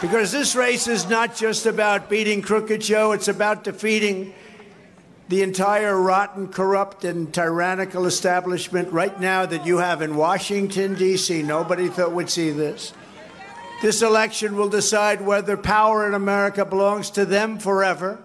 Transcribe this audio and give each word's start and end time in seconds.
Because 0.00 0.30
this 0.30 0.54
race 0.54 0.86
is 0.86 1.08
not 1.08 1.34
just 1.34 1.66
about 1.66 2.08
beating 2.08 2.42
Crooked 2.42 2.80
Joe, 2.80 3.10
it's 3.10 3.26
about 3.26 3.64
defeating 3.64 4.32
the 5.28 5.42
entire 5.42 6.00
rotten, 6.00 6.46
corrupt, 6.46 7.04
and 7.04 7.34
tyrannical 7.34 8.06
establishment 8.06 8.92
right 8.92 9.18
now 9.20 9.46
that 9.46 9.66
you 9.66 9.78
have 9.78 10.00
in 10.00 10.14
Washington, 10.14 10.94
D.C. 10.94 11.42
Nobody 11.42 11.88
thought 11.88 12.12
would 12.12 12.30
see 12.30 12.50
this. 12.50 12.92
This 13.82 14.00
election 14.00 14.56
will 14.56 14.68
decide 14.68 15.20
whether 15.20 15.56
power 15.56 16.06
in 16.06 16.14
America 16.14 16.64
belongs 16.64 17.10
to 17.10 17.24
them 17.24 17.58
forever 17.58 18.20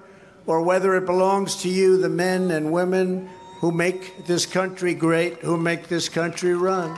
or 0.45 0.61
whether 0.61 0.95
it 0.95 1.07
belongs 1.07 1.55
to 1.63 1.69
you, 1.69 1.97
the 1.97 2.09
men 2.09 2.51
and 2.51 2.71
women 2.71 3.27
who 3.61 3.71
make 3.71 4.25
this 4.25 4.45
country 4.45 4.93
great, 4.93 5.43
who 5.43 5.57
make 5.57 5.87
this 5.87 6.09
country 6.09 6.53
run. 6.53 6.97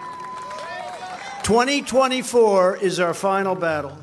2024 1.44 2.78
is 2.82 3.00
our 3.00 3.14
final 3.14 3.56
battle. 3.56 3.98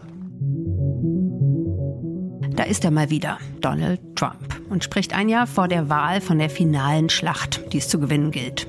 Da 2.56 2.62
ist 2.62 2.84
er 2.84 2.90
mal 2.90 3.10
wieder, 3.10 3.38
Donald 3.60 4.00
Trump, 4.16 4.60
und 4.70 4.84
spricht 4.84 5.12
ein 5.12 5.28
Jahr 5.28 5.46
vor 5.46 5.68
der 5.68 5.88
Wahl 5.88 6.20
von 6.20 6.38
der 6.38 6.48
finalen 6.48 7.10
Schlacht, 7.10 7.72
die 7.72 7.78
es 7.78 7.88
zu 7.88 7.98
gewinnen 7.98 8.30
gilt. 8.30 8.66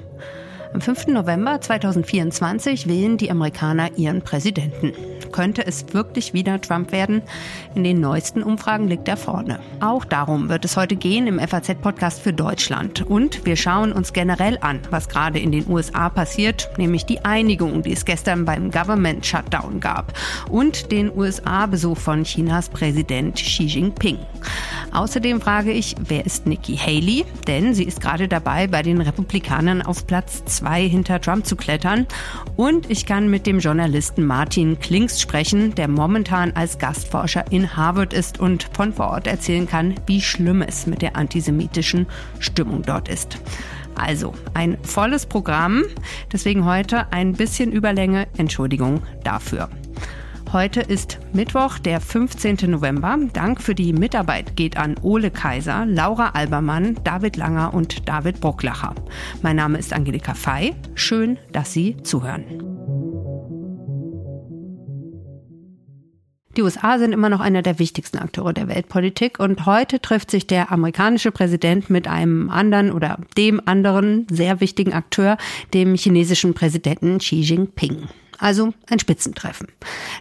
Am 0.74 0.82
5. 0.82 1.08
November 1.08 1.62
2024 1.62 2.88
wählen 2.88 3.18
die 3.18 3.32
Amerikaner 3.32 3.98
ihren 3.98 4.22
Präsidenten. 4.22 4.92
Könnte 5.36 5.68
es 5.68 5.94
wirklich 5.94 6.34
wieder 6.34 6.62
Trump 6.62 6.94
werden? 6.94 7.22
In 7.76 7.84
den 7.84 8.00
neuesten 8.00 8.42
Umfragen 8.42 8.88
liegt 8.88 9.10
er 9.10 9.18
vorne. 9.18 9.60
Auch 9.82 10.06
darum 10.06 10.48
wird 10.48 10.64
es 10.64 10.78
heute 10.78 10.96
gehen 10.96 11.28
im 11.28 11.40
FAZ-Podcast 11.40 12.22
für 12.22 12.32
Deutschland. 12.32 13.02
Und 13.02 13.46
wir 13.46 13.58
schauen 13.58 13.92
uns 13.92 14.14
generell 14.14 14.58
an, 14.62 14.80
was 14.92 15.10
gerade 15.10 15.40
in 15.40 15.52
den 15.52 15.68
USA 15.68 16.08
passiert, 16.08 16.70
nämlich 16.78 17.06
die 17.06 17.26
Einigung, 17.26 17.82
die 17.82 17.92
es 17.92 18.06
gestern 18.06 18.46
beim 18.46 18.72
Government 18.72 19.26
Shutdown 19.26 19.82
gab 19.82 20.14
und 20.50 20.90
den 20.94 21.12
USA-Besuch 21.14 21.98
von 21.98 22.24
Chinas 22.24 22.70
Präsident 22.70 23.36
Xi 23.36 23.64
Jinping. 23.64 24.20
Außerdem 24.96 25.42
frage 25.42 25.74
ich, 25.74 25.94
wer 26.00 26.26
ist 26.26 26.48
Nikki 26.48 26.78
Haley? 26.78 27.26
Denn 27.48 27.74
sie 27.74 27.84
ist 27.84 28.00
gerade 28.00 28.30
dabei, 28.30 28.68
bei 28.68 28.82
den 28.82 29.02
Republikanern 29.02 29.82
auf 29.82 30.08
Platz 30.08 30.46
zwei 30.46 30.88
hinter 30.88 31.20
Trump 31.20 31.46
zu 31.46 31.58
klettern. 31.58 32.08
Und 32.56 32.90
ich 32.90 33.06
kann 33.06 33.30
mit 33.30 33.46
dem 33.46 33.60
Journalisten 33.60 34.26
Martin 34.26 34.80
Klingst 34.80 35.20
sprechen, 35.20 35.76
der 35.76 35.90
momentan 35.90 36.54
als 36.54 36.80
Gastforscher 36.80 37.52
in 37.52 37.76
Harvard 37.76 38.14
ist 38.14 38.40
und 38.40 38.70
von 38.72 38.94
vor 38.94 39.10
Ort 39.10 39.28
erzählen 39.28 39.68
kann, 39.68 39.96
wie 40.06 40.22
schlimm 40.22 40.62
es 40.62 40.88
mit 40.88 41.02
der 41.02 41.18
antisemitischen 41.18 42.08
Stimmung 42.40 42.82
dort 42.82 43.10
ist. 43.10 43.38
Also 43.96 44.34
ein 44.54 44.78
volles 44.82 45.26
Programm, 45.26 45.84
deswegen 46.32 46.64
heute 46.64 47.12
ein 47.12 47.34
bisschen 47.34 47.74
Überlänge. 47.74 48.28
Entschuldigung 48.38 49.02
dafür. 49.26 49.70
Heute 50.56 50.80
ist 50.80 51.20
Mittwoch, 51.34 51.80
der 51.80 52.00
15. 52.00 52.72
November. 52.72 53.20
Dank 53.34 53.62
für 53.62 53.76
die 53.76 53.92
Mitarbeit 53.92 54.56
geht 54.56 54.78
an 54.78 54.96
Ole 55.02 55.30
Kaiser, 55.30 55.86
Laura 55.86 56.30
Albermann, 56.30 56.96
David 57.04 57.36
Langer 57.36 57.74
und 57.74 58.08
David 58.08 58.40
Brucklacher. 58.40 58.96
Mein 59.42 59.58
Name 59.58 59.78
ist 59.78 59.92
Angelika 59.92 60.34
Fei. 60.34 60.74
Schön, 60.94 61.38
dass 61.52 61.74
Sie 61.74 61.98
zuhören. 62.04 62.46
Die 66.56 66.62
USA 66.62 67.00
sind 67.00 67.12
immer 67.12 67.28
noch 67.28 67.42
einer 67.42 67.62
der 67.62 67.78
wichtigsten 67.78 68.20
Akteure 68.20 68.54
der 68.54 68.70
Weltpolitik 68.70 69.42
und 69.42 69.66
heute 69.66 70.00
trifft 70.00 70.32
sich 70.32 70.48
der 70.48 70.72
amerikanische 70.72 71.32
Präsident 71.32 71.90
mit 71.90 72.08
einem 72.08 72.50
anderen 72.50 72.94
oder 72.94 73.20
dem 73.38 73.62
anderen 73.66 74.26
sehr 74.32 74.62
wichtigen 74.62 74.94
Akteur, 74.94 75.38
dem 75.74 75.96
chinesischen 75.96 76.54
Präsidenten 76.54 77.18
Xi 77.18 77.42
Jinping. 77.42 78.08
Also 78.38 78.74
ein 78.90 79.00
Spitzentreffen. 79.00 79.68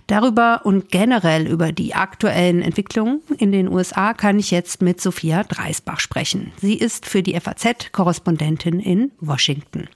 Darüber 0.07 0.63
und 0.65 0.91
generell 0.91 1.47
über 1.47 1.73
die 1.73 1.95
aktuellen 1.95 2.63
Entwicklungen 2.63 3.21
in 3.39 3.53
den 3.53 3.69
USA 3.69 4.15
kann 4.15 4.39
ich 4.39 4.51
jetzt 4.51 4.83
mit 4.83 5.01
Sophia 5.01 5.45
Dreisbach 5.45 6.01
sprechen. 6.01 6.53
Sie 6.61 6.75
ist 6.75 7.07
für 7.07 7.23
die 7.23 7.39
FAZ 7.39 7.93
Korrespondentin 7.93 8.81
in 8.81 9.13
Washington. 9.21 9.89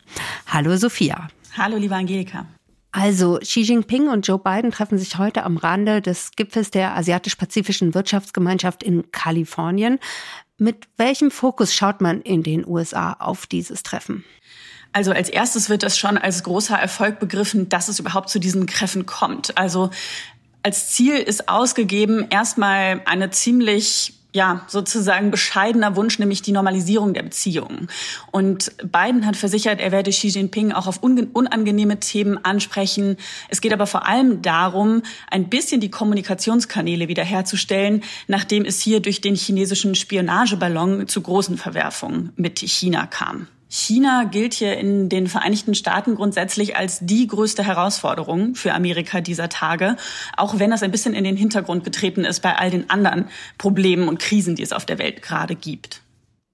Hallo 0.47 0.77
Sophia. 0.77 1.29
Hallo 1.57 1.77
liebe 1.77 1.95
Angelika. 1.95 2.47
Also 2.91 3.39
Xi 3.41 3.61
Jinping 3.61 4.09
und 4.09 4.27
Joe 4.27 4.39
Biden 4.39 4.71
treffen 4.71 4.99
sich 4.99 5.19
heute 5.19 5.45
am 5.45 5.57
Rande 5.57 6.01
des 6.01 6.33
Gipfels 6.37 6.71
der 6.71 6.97
Asiatisch-Pazifischen 6.97 7.95
Wirtschaftsgemeinschaft 7.95 8.83
in 8.83 9.13
Kalifornien. 9.13 9.99
Mit 10.57 10.89
welchem 10.97 11.31
Fokus 11.31 11.75
schaut 11.75 12.01
man 12.01 12.23
in 12.23 12.43
den 12.43 12.67
USA 12.67 13.13
auf 13.13 13.47
dieses 13.47 13.83
Treffen? 13.83 14.25
Also 14.99 15.13
als 15.13 15.29
erstes 15.29 15.71
wird 15.71 15.85
das 15.85 15.97
schon 15.97 16.19
als 16.19 16.43
großer 16.43 16.77
Erfolg 16.77 17.21
begriffen, 17.21 17.69
dass 17.69 17.87
es 17.87 18.01
überhaupt 18.01 18.31
zu 18.31 18.41
diesen 18.41 18.67
Treffen 18.67 19.07
kommt. 19.07 19.57
Also 19.57 19.91
als 20.65 20.89
Ziel 20.89 21.15
ist 21.15 21.49
ausgegeben 21.49 22.27
erstmal 22.31 23.01
eine 23.05 23.31
ziemlich 23.31 24.15
ja, 24.33 24.63
sozusagen 24.67 25.31
bescheidener 25.31 25.95
Wunsch, 25.95 26.19
nämlich 26.19 26.43
die 26.43 26.51
Normalisierung 26.51 27.15
der 27.15 27.23
Beziehungen. 27.23 27.87
Und 28.33 28.73
Biden 28.79 29.25
hat 29.25 29.37
versichert, 29.37 29.79
er 29.79 29.93
werde 29.93 30.11
Xi 30.11 30.27
Jinping 30.27 30.73
auch 30.73 30.89
auf 30.89 31.01
unangenehme 31.01 32.01
Themen 32.01 32.45
ansprechen. 32.45 33.19
Es 33.49 33.61
geht 33.61 33.73
aber 33.73 33.87
vor 33.87 34.05
allem 34.05 34.43
darum, 34.43 35.03
ein 35.31 35.49
bisschen 35.49 35.81
die 35.81 35.93
Kommunikationskanäle 35.93 37.07
wiederherzustellen, 37.07 38.03
nachdem 38.27 38.65
es 38.65 38.81
hier 38.81 38.99
durch 38.99 39.21
den 39.21 39.37
chinesischen 39.37 39.95
Spionageballon 39.95 41.07
zu 41.07 41.21
großen 41.21 41.57
Verwerfungen 41.57 42.33
mit 42.35 42.59
China 42.59 43.07
kam. 43.07 43.47
China 43.69 44.25
gilt 44.25 44.55
hier 44.55 44.79
in 44.79 45.09
den 45.09 45.27
Vereinigten 45.27 45.75
Staaten 45.75 46.15
grundsätzlich 46.15 46.77
als 46.77 47.01
die 47.01 47.27
größte 47.27 47.63
Herausforderung 47.63 48.55
für 48.55 48.73
Amerika 48.73 49.21
dieser 49.21 49.51
Tage, 49.51 49.97
auch 50.37 50.59
wenn 50.59 50.71
das 50.71 50.83
ein 50.83 50.91
bisschen 50.91 51.15
in 51.15 51.25
den 51.25 51.37
Hintergrund 51.37 51.85
getreten 51.85 52.25
ist 52.25 52.41
bei 52.41 52.57
all 52.57 52.71
den 52.71 52.89
anderen 52.89 53.27
Problemen 53.59 54.09
und 54.09 54.19
Krisen, 54.19 54.57
die 54.57 54.63
es 54.63 54.73
auf 54.73 54.87
der 54.87 54.99
Welt 54.99 55.21
gerade 55.21 55.55
gibt. 55.55 56.03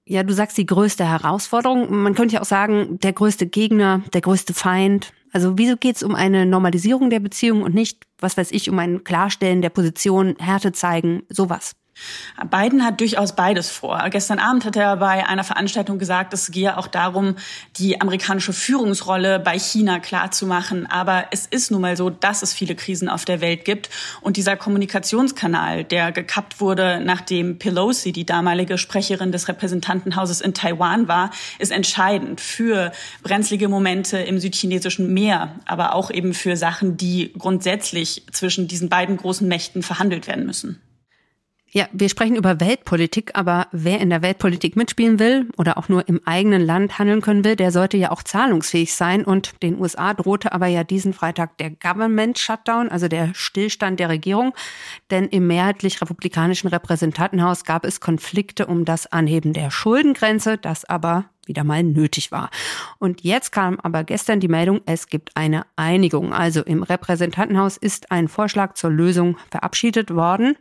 Ja, 0.07 0.23
du 0.23 0.33
sagst 0.33 0.57
die 0.57 0.65
größte 0.65 1.05
Herausforderung. 1.05 2.03
Man 2.03 2.13
könnte 2.13 2.35
ja 2.35 2.41
auch 2.41 2.45
sagen, 2.45 2.99
der 2.99 3.13
größte 3.13 3.47
Gegner, 3.47 4.03
der 4.13 4.21
größte 4.21 4.53
Feind. 4.53 5.13
Also 5.31 5.57
wieso 5.57 5.77
geht 5.77 5.95
es 5.95 6.03
um 6.03 6.15
eine 6.15 6.45
Normalisierung 6.45 7.09
der 7.09 7.19
Beziehung 7.21 7.63
und 7.63 7.73
nicht, 7.73 8.03
was 8.19 8.37
weiß 8.37 8.51
ich, 8.51 8.69
um 8.69 8.77
ein 8.77 9.03
Klarstellen 9.03 9.61
der 9.61 9.69
Position, 9.69 10.35
Härte 10.37 10.73
zeigen, 10.73 11.23
sowas? 11.29 11.75
Biden 12.49 12.83
hat 12.83 12.99
durchaus 12.99 13.35
beides 13.35 13.69
vor. 13.69 14.01
Gestern 14.09 14.39
Abend 14.39 14.65
hat 14.65 14.75
er 14.75 14.97
bei 14.97 15.25
einer 15.25 15.43
Veranstaltung 15.43 15.99
gesagt, 15.99 16.33
es 16.33 16.51
gehe 16.51 16.77
auch 16.77 16.87
darum, 16.87 17.35
die 17.77 18.01
amerikanische 18.01 18.53
Führungsrolle 18.53 19.39
bei 19.39 19.57
China 19.57 19.99
klarzumachen. 19.99 20.85
Aber 20.85 21.25
es 21.31 21.45
ist 21.45 21.71
nun 21.71 21.81
mal 21.81 21.95
so, 21.97 22.09
dass 22.09 22.43
es 22.43 22.53
viele 22.53 22.75
Krisen 22.75 23.09
auf 23.09 23.25
der 23.25 23.41
Welt 23.41 23.65
gibt. 23.65 23.89
Und 24.21 24.37
dieser 24.37 24.57
Kommunikationskanal, 24.57 25.83
der 25.83 26.11
gekappt 26.11 26.59
wurde, 26.59 27.01
nachdem 27.03 27.57
Pelosi, 27.57 28.11
die 28.11 28.25
damalige 28.25 28.77
Sprecherin 28.77 29.31
des 29.31 29.47
Repräsentantenhauses 29.47 30.41
in 30.41 30.53
Taiwan 30.53 31.07
war, 31.07 31.31
ist 31.59 31.71
entscheidend 31.71 32.41
für 32.41 32.91
brenzlige 33.23 33.69
Momente 33.69 34.17
im 34.17 34.39
südchinesischen 34.39 35.13
Meer, 35.13 35.55
aber 35.65 35.95
auch 35.95 36.11
eben 36.11 36.33
für 36.33 36.57
Sachen, 36.57 36.97
die 36.97 37.33
grundsätzlich 37.37 38.25
zwischen 38.31 38.67
diesen 38.67 38.89
beiden 38.89 39.17
großen 39.17 39.47
Mächten 39.47 39.83
verhandelt 39.83 40.27
werden 40.27 40.45
müssen. 40.45 40.81
Ja, 41.77 41.89
wir 41.91 42.07
sprechen 42.07 42.37
über 42.37 42.61
Weltpolitik, 42.61 43.31
aber 43.33 43.67
wer 43.73 43.99
in 43.99 44.09
der 44.09 44.21
Weltpolitik 44.21 44.77
mitspielen 44.77 45.19
will 45.19 45.49
oder 45.57 45.77
auch 45.77 45.89
nur 45.89 46.07
im 46.07 46.21
eigenen 46.23 46.65
Land 46.65 46.99
handeln 46.99 47.19
können 47.19 47.43
will, 47.43 47.57
der 47.57 47.73
sollte 47.73 47.97
ja 47.97 48.11
auch 48.11 48.23
zahlungsfähig 48.23 48.95
sein. 48.95 49.25
Und 49.25 49.61
den 49.61 49.77
USA 49.77 50.13
drohte 50.13 50.53
aber 50.53 50.67
ja 50.67 50.85
diesen 50.85 51.11
Freitag 51.11 51.57
der 51.57 51.71
Government 51.71 52.39
Shutdown, 52.39 52.87
also 52.87 53.09
der 53.09 53.33
Stillstand 53.33 53.99
der 53.99 54.07
Regierung. 54.07 54.53
Denn 55.11 55.25
im 55.25 55.47
mehrheitlich 55.47 55.99
republikanischen 55.99 56.69
Repräsentantenhaus 56.69 57.65
gab 57.65 57.83
es 57.83 57.99
Konflikte 57.99 58.67
um 58.67 58.85
das 58.85 59.07
Anheben 59.11 59.51
der 59.51 59.69
Schuldengrenze, 59.69 60.57
das 60.57 60.85
aber 60.85 61.25
wieder 61.45 61.65
mal 61.65 61.83
nötig 61.83 62.31
war. 62.31 62.51
Und 62.99 63.25
jetzt 63.25 63.51
kam 63.51 63.81
aber 63.81 64.05
gestern 64.05 64.39
die 64.39 64.47
Meldung, 64.47 64.79
es 64.85 65.07
gibt 65.07 65.35
eine 65.35 65.65
Einigung. 65.75 66.31
Also 66.31 66.61
im 66.61 66.83
Repräsentantenhaus 66.83 67.75
ist 67.75 68.13
ein 68.13 68.29
Vorschlag 68.29 68.75
zur 68.75 68.91
Lösung 68.91 69.35
verabschiedet 69.51 70.15
worden. 70.15 70.55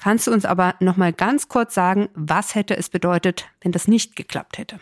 Kannst 0.00 0.26
du 0.26 0.32
uns 0.32 0.46
aber 0.46 0.76
noch 0.80 0.96
mal 0.96 1.12
ganz 1.12 1.48
kurz 1.48 1.74
sagen, 1.74 2.08
was 2.14 2.54
hätte 2.54 2.74
es 2.74 2.88
bedeutet, 2.88 3.48
wenn 3.60 3.70
das 3.70 3.86
nicht 3.86 4.16
geklappt 4.16 4.56
hätte? 4.56 4.80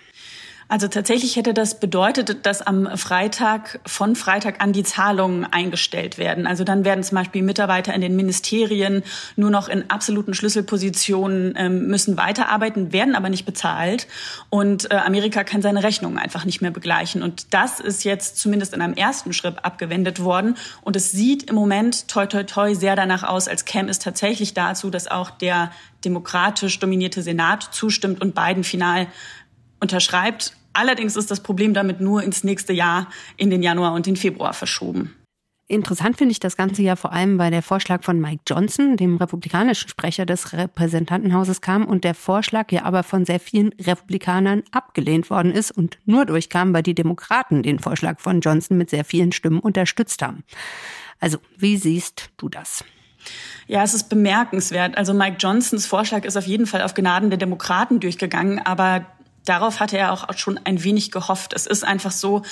Also 0.70 0.87
tatsächlich 0.87 1.37
hätte 1.37 1.55
das 1.55 1.81
bedeutet, 1.81 2.44
dass 2.44 2.61
am 2.61 2.94
Freitag 2.99 3.81
von 3.87 4.15
Freitag 4.15 4.62
an 4.62 4.75
die 4.75 4.82
Zahlungen 4.82 5.47
eingestellt 5.47 6.19
werden. 6.19 6.47
Also 6.47 6.62
dann 6.62 6.85
werden 6.85 7.03
zum 7.03 7.17
Beispiel 7.17 7.43
Mitarbeiter 7.43 7.94
in 7.94 8.03
den 8.03 8.17
Ministerien 8.17 9.03
nur 9.35 9.50
noch 9.50 9.70
in 9.70 9.91
absoluten 9.91 10.35
Schlüsselpositionen 10.35 11.55
ähm, 11.56 11.87
müssen 11.87 12.19
weiterarbeiten, 12.19 12.93
werden 12.93 13.15
aber 13.15 13.31
nicht 13.31 13.47
bezahlt. 13.47 14.09
Und 14.50 14.91
äh, 14.91 14.97
Amerika 14.97 15.43
kann 15.43 15.62
seine 15.62 15.82
Rechnungen 15.82 16.19
einfach 16.19 16.44
nicht 16.44 16.61
mehr 16.61 16.70
begleichen. 16.70 17.23
Und 17.23 17.55
das 17.55 17.81
ist 17.81 18.05
jetzt 18.05 18.37
zumindest 18.37 18.75
in 18.75 18.82
einem 18.82 18.94
ersten 18.94 19.32
Schritt 19.32 19.65
abgewendet 19.65 20.23
worden. 20.23 20.55
Und 20.82 20.97
es 20.97 21.12
sieht 21.12 21.44
im 21.44 21.55
Moment 21.55 22.09
toi 22.09 22.26
toi 22.26 22.44
toi 22.44 22.75
sehr 22.75 22.94
danach 22.94 23.23
aus, 23.23 23.49
als 23.49 23.65
käme 23.65 23.88
es 23.88 24.00
tatsächlich 24.00 24.53
dazu, 24.53 24.91
dass 24.91 25.11
auch 25.11 25.31
der 25.31 25.73
demokratisch 26.05 26.79
dominierte 26.79 27.23
Senat 27.23 27.70
zustimmt 27.73 28.20
und 28.20 28.35
Biden 28.35 28.65
final 28.65 29.06
unterschreibt. 29.81 30.57
Allerdings 30.78 31.16
ist 31.16 31.28
das 31.32 31.40
Problem 31.40 31.75
damit 31.75 32.00
nur 32.00 32.22
ins 32.22 32.44
nächste 32.44 32.72
Jahr, 32.72 33.08
in 33.36 33.50
den 33.50 33.64
Januar 33.64 33.94
und 33.94 34.06
den 34.06 34.14
Februar 34.14 34.52
verschoben. 34.52 35.12
Interessant 35.66 36.16
finde 36.16 36.30
ich 36.30 36.38
das 36.38 36.56
Ganze 36.56 36.82
ja 36.82 36.94
vor 36.94 37.12
allem, 37.12 37.36
weil 37.36 37.50
der 37.50 37.62
Vorschlag 37.62 38.04
von 38.04 38.20
Mike 38.20 38.42
Johnson, 38.46 38.96
dem 38.96 39.16
republikanischen 39.16 39.88
Sprecher 39.88 40.25
des 40.25 40.52
Repräsentantenhauses, 40.52 41.60
kam 41.60 41.84
und 41.84 42.04
der 42.04 42.14
Vorschlag 42.14 42.70
ja 42.70 42.84
aber 42.84 43.02
von 43.02 43.25
sehr 43.25 43.40
vielen 43.40 43.70
Republikanern 43.72 44.62
abgelehnt 44.70 45.30
worden 45.30 45.50
ist 45.50 45.72
und 45.72 45.98
nur 46.04 46.26
durchkam, 46.26 46.72
weil 46.72 46.84
die 46.84 46.94
Demokraten 46.94 47.64
den 47.64 47.81
Vorschlag 47.81 48.20
von 48.20 48.40
Johnson 48.40 48.78
mit 48.78 48.88
sehr 48.88 49.04
vielen 49.04 49.32
Stimmen 49.32 49.58
unterstützt 49.58 50.22
haben. 50.22 50.44
Also, 51.19 51.38
wie 51.56 51.76
siehst 51.76 52.31
du 52.36 52.48
das? 52.48 52.84
Ja, 53.66 53.82
es 53.82 53.94
ist 53.94 54.08
bemerkenswert. 54.08 54.96
Also 54.96 55.12
Mike 55.12 55.38
Johnsons 55.40 55.86
Vorschlag 55.86 56.24
ist 56.24 56.36
auf 56.36 56.46
jeden 56.46 56.66
Fall 56.66 56.82
auf 56.82 56.94
Gnaden 56.94 57.31
der 57.31 57.38
Demokraten 57.38 57.98
durchgegangen, 58.00 58.64
aber 58.64 59.04
darauf 59.48 59.80
hatte 59.80 59.98
er 59.98 60.12
auch 60.12 60.26
schon 60.36 60.58
ein 60.64 60.82
wenig 60.84 61.10
gehofft. 61.10 61.52
Es 61.54 61.66
ist 61.66 61.84
einfach 61.84 62.12
so, 62.12 62.42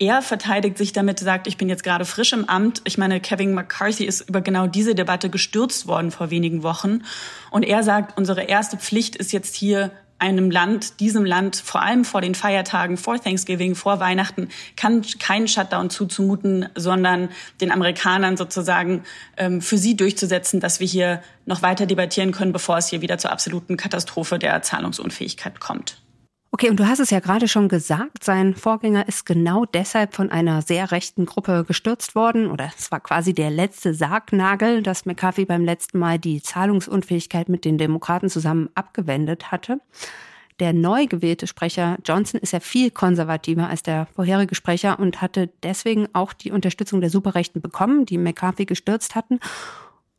er 0.00 0.22
verteidigt 0.22 0.78
sich 0.78 0.92
damit, 0.92 1.18
sagt, 1.18 1.46
ich 1.48 1.56
bin 1.56 1.68
jetzt 1.68 1.82
gerade 1.82 2.04
frisch 2.04 2.32
im 2.32 2.48
Amt. 2.48 2.82
Ich 2.84 2.98
meine, 2.98 3.20
Kevin 3.20 3.52
McCarthy 3.52 4.04
ist 4.04 4.28
über 4.28 4.40
genau 4.40 4.68
diese 4.68 4.94
Debatte 4.94 5.28
gestürzt 5.28 5.88
worden 5.88 6.12
vor 6.12 6.30
wenigen 6.30 6.62
Wochen. 6.62 7.02
Und 7.50 7.64
er 7.64 7.82
sagt, 7.82 8.16
unsere 8.16 8.42
erste 8.42 8.76
Pflicht 8.76 9.16
ist 9.16 9.32
jetzt 9.32 9.56
hier 9.56 9.90
einem 10.20 10.50
Land, 10.50 11.00
diesem 11.00 11.24
Land, 11.24 11.56
vor 11.56 11.82
allem 11.82 12.04
vor 12.04 12.20
den 12.20 12.34
Feiertagen, 12.34 12.96
vor 12.96 13.20
Thanksgiving, 13.20 13.74
vor 13.74 14.00
Weihnachten, 14.00 14.48
kann 14.76 15.04
keinen 15.20 15.46
Shutdown 15.46 15.90
zuzumuten, 15.90 16.68
sondern 16.74 17.28
den 17.60 17.70
Amerikanern 17.70 18.36
sozusagen 18.36 19.04
ähm, 19.36 19.60
für 19.60 19.78
sie 19.78 19.96
durchzusetzen, 19.96 20.58
dass 20.58 20.80
wir 20.80 20.88
hier 20.88 21.22
noch 21.46 21.62
weiter 21.62 21.86
debattieren 21.86 22.32
können, 22.32 22.52
bevor 22.52 22.78
es 22.78 22.88
hier 22.88 23.00
wieder 23.00 23.18
zur 23.18 23.30
absoluten 23.30 23.76
Katastrophe 23.76 24.38
der 24.38 24.60
Zahlungsunfähigkeit 24.62 25.60
kommt. 25.60 25.98
Okay, 26.60 26.70
und 26.70 26.80
du 26.80 26.88
hast 26.88 26.98
es 26.98 27.10
ja 27.10 27.20
gerade 27.20 27.46
schon 27.46 27.68
gesagt, 27.68 28.24
sein 28.24 28.56
Vorgänger 28.56 29.06
ist 29.06 29.24
genau 29.26 29.64
deshalb 29.64 30.12
von 30.12 30.28
einer 30.32 30.60
sehr 30.60 30.90
rechten 30.90 31.24
Gruppe 31.24 31.64
gestürzt 31.64 32.16
worden, 32.16 32.50
oder 32.50 32.68
es 32.76 32.90
war 32.90 32.98
quasi 32.98 33.32
der 33.32 33.48
letzte 33.48 33.94
Sargnagel, 33.94 34.82
dass 34.82 35.06
McCarthy 35.06 35.44
beim 35.44 35.64
letzten 35.64 36.00
Mal 36.00 36.18
die 36.18 36.42
Zahlungsunfähigkeit 36.42 37.48
mit 37.48 37.64
den 37.64 37.78
Demokraten 37.78 38.28
zusammen 38.28 38.70
abgewendet 38.74 39.52
hatte. 39.52 39.78
Der 40.58 40.72
neu 40.72 41.06
gewählte 41.06 41.46
Sprecher 41.46 41.96
Johnson 42.04 42.40
ist 42.40 42.52
ja 42.52 42.58
viel 42.58 42.90
konservativer 42.90 43.68
als 43.68 43.84
der 43.84 44.08
vorherige 44.16 44.56
Sprecher 44.56 44.98
und 44.98 45.22
hatte 45.22 45.50
deswegen 45.62 46.08
auch 46.12 46.32
die 46.32 46.50
Unterstützung 46.50 47.00
der 47.00 47.10
Superrechten 47.10 47.62
bekommen, 47.62 48.04
die 48.04 48.18
McCarthy 48.18 48.64
gestürzt 48.64 49.14
hatten. 49.14 49.38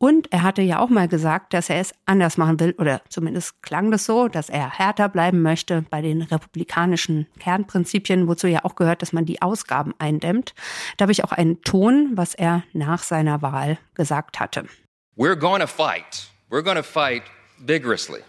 Und 0.02 0.32
er 0.32 0.42
hatte 0.42 0.62
ja 0.62 0.78
auch 0.78 0.88
mal 0.88 1.08
gesagt, 1.08 1.52
dass 1.52 1.68
er 1.68 1.78
es 1.78 1.92
anders 2.06 2.38
machen 2.38 2.58
will, 2.58 2.74
oder 2.78 3.02
zumindest 3.10 3.62
klang 3.62 3.90
das 3.90 4.06
so, 4.06 4.28
dass 4.28 4.48
er 4.48 4.70
härter 4.70 5.10
bleiben 5.10 5.42
möchte 5.42 5.84
bei 5.90 6.00
den 6.00 6.22
republikanischen 6.22 7.26
Kernprinzipien, 7.38 8.26
wozu 8.26 8.46
ja 8.46 8.64
auch 8.64 8.76
gehört, 8.76 9.02
dass 9.02 9.12
man 9.12 9.26
die 9.26 9.42
Ausgaben 9.42 9.92
eindämmt. 9.98 10.54
Da 10.96 11.02
habe 11.02 11.12
ich 11.12 11.22
auch 11.22 11.32
einen 11.32 11.60
Ton, 11.60 12.12
was 12.14 12.34
er 12.34 12.62
nach 12.72 13.02
seiner 13.02 13.42
Wahl 13.42 13.76
gesagt 13.92 14.40
hatte. 14.40 14.64
We're 15.18 15.36
going 15.36 15.60
to 15.60 15.66
fight. 15.66 16.30
We're 16.48 16.62
going 16.62 16.78
to 16.78 16.82
fight 16.82 17.24
vigorously 17.58 18.22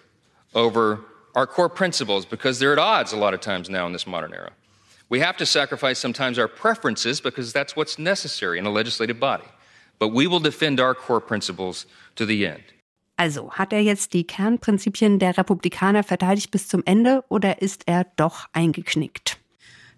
over 0.53 0.99
our 1.37 1.47
core 1.47 1.69
principles 1.69 2.25
because 2.25 2.59
they're 2.59 2.73
at 2.73 2.79
odds 2.79 3.13
a 3.13 3.17
lot 3.17 3.33
of 3.33 3.39
times 3.39 3.69
now 3.69 3.87
in 3.87 3.93
this 3.93 4.05
modern 4.05 4.33
era. 4.33 4.51
We 5.09 5.21
have 5.21 5.37
to 5.37 5.45
sacrifice 5.45 6.01
sometimes 6.01 6.37
our 6.37 6.49
preferences 6.49 7.21
because 7.21 7.53
that's 7.53 7.77
what's 7.77 7.97
necessary 7.97 8.59
in 8.59 8.65
a 8.65 8.71
legislative 8.71 9.21
body 9.21 9.45
but 10.01 10.11
we 10.11 10.25
will 10.27 10.41
defend 10.41 10.79
our 10.79 10.95
core 10.95 11.21
principles 11.21 11.85
to 12.15 12.25
the 12.25 12.43
end. 12.43 12.63
Also, 13.17 13.51
hat 13.51 13.71
er 13.71 13.81
jetzt 13.81 14.13
die 14.13 14.25
Kernprinzipien 14.25 15.19
der 15.19 15.37
Republikaner 15.37 16.03
verteidigt 16.03 16.49
bis 16.49 16.67
zum 16.67 16.81
Ende 16.85 17.23
oder 17.29 17.61
ist 17.61 17.83
er 17.85 18.07
doch 18.15 18.47
eingeknickt? 18.51 19.37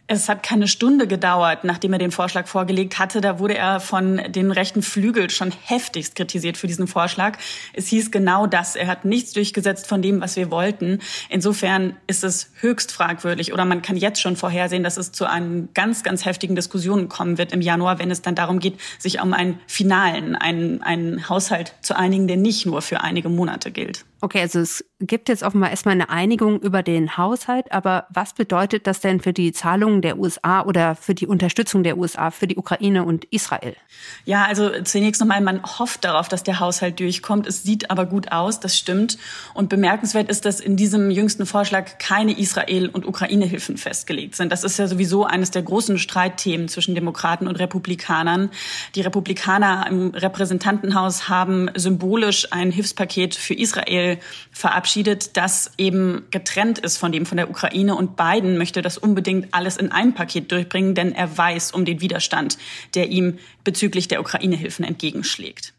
Es 0.06 0.28
hat 0.28 0.44
keine 0.44 0.68
Stunde 0.68 1.08
gedauert, 1.08 1.64
nachdem 1.64 1.94
er 1.94 2.00
den 2.00 2.12
Vorschlag 2.12 2.48
vorgelegt 2.48 3.00
hatte. 3.00 3.22
Da 3.22 3.40
wurde 3.40 3.56
er 3.56 3.80
von 3.80 4.22
den 4.28 4.52
rechten 4.52 4.82
Flügel 4.82 5.30
schon 5.30 5.54
heftigst 5.64 6.16
kritisiert 6.16 6.58
für 6.58 6.68
diesen 6.68 6.88
Vorschlag. 6.88 7.38
Es 7.72 7.88
hieß 7.88 8.12
genau 8.12 8.46
das. 8.46 8.76
Er 8.76 8.88
hat 8.88 9.06
nichts 9.06 9.32
durchgesetzt 9.32 9.88
von 9.88 10.02
dem, 10.02 10.20
was 10.20 10.36
wir 10.36 10.52
wollten. 10.52 11.00
Insofern 11.30 11.96
ist 12.06 12.26
es 12.26 12.52
höchst 12.60 12.92
fragwürdig 12.92 13.54
oder 13.54 13.64
man 13.64 13.82
kann 13.82 13.96
jetzt 13.96 14.20
schon 14.20 14.36
vorhersehen, 14.36 14.84
dass 14.84 14.98
es 14.98 15.14
zu 15.14 15.26
einem 15.26 15.70
ganz, 15.74 16.04
ganz 16.04 16.26
heftigen 16.26 16.56
Diskussionen 16.56 17.08
kommen 17.08 17.38
wird 17.38 17.54
im 17.54 17.62
Januar, 17.62 17.98
wenn 17.98 18.12
es 18.12 18.22
dann 18.22 18.36
darum 18.36 18.60
geht, 18.60 18.82
sich 19.00 19.22
um 19.22 19.32
einen 19.32 19.62
finalen, 19.68 20.36
einen, 20.36 20.84
einen 20.84 21.30
Haushalt 21.30 21.76
zu 21.82 21.96
einigen, 21.96 22.28
der 22.28 22.38
nicht 22.38 22.66
nur 22.66 22.82
für 22.82 23.00
einige 23.00 23.30
Monate 23.30 23.72
gilt. 23.72 24.04
Okay, 24.24 24.40
also 24.40 24.60
es 24.60 24.86
gibt 25.02 25.28
jetzt 25.28 25.44
offenbar 25.44 25.72
erstmal 25.72 25.96
eine 25.96 26.10
Einigung 26.10 26.62
über 26.62 26.82
den 26.82 27.18
Haushalt, 27.18 27.74
aber 27.74 28.08
was 28.10 28.34
bedeutet 28.34 28.88
das 28.88 29.02
denn 29.02 29.20
für 29.20 29.34
die 29.34 29.52
Zahlungen 29.52 30.02
der 30.02 30.18
USA 30.18 30.64
oder 30.64 30.96
für 30.96 31.14
die 31.14 31.28
Unterstützung 31.28 31.84
der 31.84 31.98
USA 31.98 32.32
für 32.32 32.48
die 32.48 32.56
Ukraine 32.56 33.04
und 33.04 33.26
Israel? 33.26 33.76
Ja, 34.24 34.46
also 34.46 34.70
zunächst 34.86 35.20
nochmal, 35.20 35.42
man 35.42 35.62
hofft 35.78 36.06
darauf, 36.06 36.30
dass 36.30 36.42
der 36.42 36.62
Haushalt 36.62 37.02
durchkommt. 37.02 37.48
Es 37.48 37.64
sieht 37.64 37.92
aber 37.92 38.06
gut 38.06 38.32
aus, 38.32 38.62
das 38.62 38.78
stimmt. 38.78 39.18
Und 39.56 39.68
bemerkenswert 39.68 40.30
ist, 40.30 40.46
dass 40.46 40.62
in 40.62 40.78
diesem 40.78 41.12
jüngsten 41.12 41.46
Vorschlag 41.46 41.98
keine 41.98 42.40
Israel- 42.40 42.88
und 42.88 43.06
Ukraine-Hilfen 43.06 43.76
festgelegt 43.76 44.36
sind. 44.36 44.54
Das 44.54 44.64
ist 44.64 44.80
ja 44.80 44.88
sowieso 44.88 45.26
eines 45.26 45.52
der 45.52 45.64
großen 45.64 46.00
Streitthemen 46.00 46.70
zwischen 46.70 46.96
Demokraten 46.96 47.46
und 47.46 47.60
Republikanern. 47.60 48.52
Die 48.96 49.02
Republikaner 49.02 49.86
im 49.90 50.12
Repräsentantenhaus 50.12 51.28
haben 51.28 51.70
symbolisch 51.76 52.48
ein 52.54 52.72
Hilfspaket 52.72 53.36
für 53.36 53.54
Israel 53.54 54.13
verabschiedet, 54.52 55.38
das 55.38 55.72
eben 55.78 56.26
getrennt 56.32 56.80
ist 56.80 56.98
von 56.98 57.12
dem 57.12 57.26
von 57.26 57.38
der 57.38 57.50
Ukraine. 57.50 57.96
Und 57.96 58.16
Biden 58.16 58.58
möchte 58.58 58.82
das 58.82 58.98
unbedingt 58.98 59.54
alles 59.54 59.78
in 59.78 59.92
einem 59.92 60.14
Paket 60.14 60.52
durchbringen, 60.52 60.96
denn 60.96 61.14
er 61.14 61.38
weiß 61.38 61.72
um 61.72 61.86
den 61.86 62.02
Widerstand, 62.02 62.58
der 62.96 63.10
ihm 63.10 63.40
bezüglich 63.64 64.08
der 64.08 64.22
Ukraine-Hilfen 64.22 64.86
entgegenschlägt. 64.86 65.74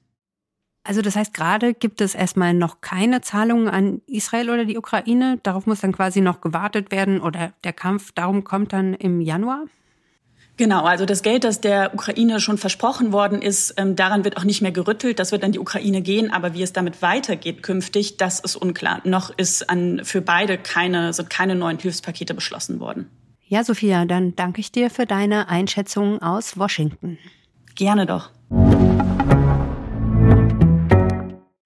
Also 0.86 1.00
das 1.00 1.16
heißt, 1.16 1.32
gerade 1.32 1.72
gibt 1.72 2.02
es 2.02 2.14
erstmal 2.14 2.52
noch 2.52 2.82
keine 2.82 3.22
Zahlungen 3.22 3.68
an 3.68 4.02
Israel 4.06 4.50
oder 4.50 4.66
die 4.66 4.76
Ukraine. 4.76 5.38
Darauf 5.42 5.66
muss 5.66 5.80
dann 5.80 5.92
quasi 5.92 6.20
noch 6.20 6.42
gewartet 6.42 6.90
werden 6.90 7.20
oder 7.20 7.54
der 7.64 7.72
Kampf 7.72 8.12
darum 8.12 8.44
kommt 8.44 8.74
dann 8.74 8.92
im 8.92 9.22
Januar? 9.22 9.64
Genau, 10.56 10.84
also 10.84 11.04
das 11.04 11.22
Geld, 11.22 11.42
das 11.42 11.60
der 11.60 11.94
Ukraine 11.94 12.38
schon 12.38 12.58
versprochen 12.58 13.12
worden 13.12 13.42
ist, 13.42 13.74
ähm, 13.76 13.96
daran 13.96 14.24
wird 14.24 14.36
auch 14.36 14.44
nicht 14.44 14.62
mehr 14.62 14.70
gerüttelt. 14.70 15.18
Das 15.18 15.32
wird 15.32 15.42
an 15.42 15.50
die 15.50 15.58
Ukraine 15.58 16.00
gehen. 16.00 16.32
Aber 16.32 16.54
wie 16.54 16.62
es 16.62 16.72
damit 16.72 17.02
weitergeht 17.02 17.62
künftig, 17.62 18.18
das 18.18 18.38
ist 18.38 18.54
unklar. 18.54 19.00
Noch 19.04 19.36
ist 19.36 19.68
an, 19.68 20.02
für 20.04 20.20
beide 20.20 20.56
keine, 20.56 21.12
sind 21.12 21.28
keine 21.28 21.56
neuen 21.56 21.78
Hilfspakete 21.78 22.34
beschlossen 22.34 22.78
worden. 22.78 23.10
Ja, 23.46 23.64
Sophia, 23.64 24.04
dann 24.04 24.36
danke 24.36 24.60
ich 24.60 24.70
dir 24.70 24.90
für 24.90 25.06
deine 25.06 25.48
Einschätzung 25.48 26.22
aus 26.22 26.56
Washington. 26.56 27.18
Gerne 27.74 28.06
doch. 28.06 28.30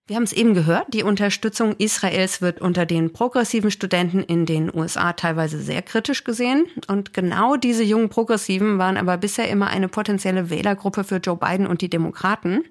Wir 0.08 0.16
haben 0.16 0.22
es 0.22 0.32
eben 0.32 0.54
gehört, 0.54 0.94
die 0.94 1.02
Unterstützung 1.02 1.74
Israels 1.76 2.40
wird 2.40 2.62
unter 2.62 2.86
den 2.86 3.12
progressiven 3.12 3.70
Studenten 3.70 4.22
in 4.22 4.46
den 4.46 4.74
USA 4.74 5.12
teilweise 5.12 5.60
sehr 5.60 5.82
kritisch 5.82 6.24
gesehen. 6.24 6.64
Und 6.86 7.12
genau 7.12 7.56
diese 7.56 7.82
jungen 7.82 8.08
Progressiven 8.08 8.78
waren 8.78 8.96
aber 8.96 9.18
bisher 9.18 9.50
immer 9.50 9.66
eine 9.66 9.86
potenzielle 9.86 10.48
Wählergruppe 10.48 11.04
für 11.04 11.16
Joe 11.16 11.36
Biden 11.36 11.66
und 11.66 11.82
die 11.82 11.90
Demokraten. 11.90 12.64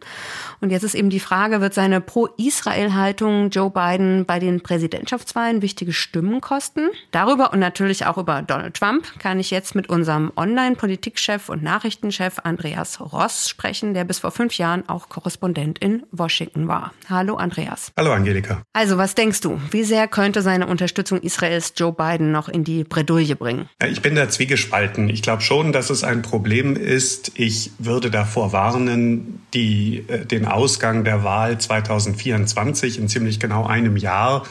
Und 0.62 0.72
jetzt 0.72 0.82
ist 0.82 0.96
eben 0.96 1.12
die 1.12 1.20
Frage, 1.20 1.62
wird 1.62 1.76
seine 1.76 2.02
Pro-Israel-Haltung 2.02 3.52
Joe 3.52 3.70
Biden 3.70 4.26
bei 4.26 4.40
den 4.40 4.62
Präsidentschaftswahlen 4.62 5.62
wichtige 5.62 5.94
Stimmen 5.94 6.42
kosten? 6.42 6.90
Darüber 7.12 7.54
und 7.54 7.60
natürlich 7.60 8.08
auch 8.08 8.18
über 8.18 8.42
Donald 8.42 8.74
Trump 8.74 9.06
kann 9.20 9.40
ich 9.40 9.52
jetzt 9.52 9.76
mit 9.76 9.90
unserem 9.90 10.32
Online-Politikchef 10.36 11.50
und 11.50 11.62
Nachrichtenchef 11.62 12.40
Andreas 12.46 13.00
Ross 13.00 13.48
sprechen, 13.48 13.94
der 13.94 14.06
bis 14.06 14.18
vor 14.18 14.32
fünf 14.32 14.58
Jahren 14.58 14.90
auch 14.90 15.08
Korrespondent 15.08 15.78
in 15.78 16.04
Washington 16.12 16.68
war. 16.68 16.94
Hallo 17.08 17.27
Hallo 17.28 17.36
Andreas. 17.36 17.92
Hallo 17.98 18.14
Angelika. 18.14 18.64
Also 18.72 18.98
was 18.98 19.14
denkst 19.14 19.42
du, 19.42 19.60
wie 19.72 19.84
sehr 19.84 20.08
könnte 20.08 20.42
seine 20.42 20.66
Unterstützung 20.66 21.20
Israels 21.20 21.74
Joe 21.76 21.92
Biden 21.92 22.32
noch 22.32 22.48
in 22.48 22.64
die 22.64 22.86
Bredouille 22.86 23.36
bringen? 23.36 23.68
Ich 23.86 24.02
bin 24.02 24.16
da 24.16 24.30
zwiegespalten. 24.30 25.10
Ich 25.10 25.24
glaube 25.24 25.42
schon, 25.42 25.74
dass 25.74 25.90
es 25.90 26.06
ein 26.06 26.22
Problem 26.22 26.78
ist. 26.78 27.34
Ich 27.36 27.72
würde 27.80 28.10
davor 28.12 28.54
warnen, 28.54 29.42
die, 29.54 30.06
äh, 30.08 30.26
den 30.26 30.46
Ausgang 30.46 31.04
der 31.04 31.26
Wahl 31.26 31.58
2024 31.58 32.98
in 32.98 33.10
ziemlich 33.10 33.42
genau 33.42 33.66
einem 33.66 33.98
Jahr 33.98 34.46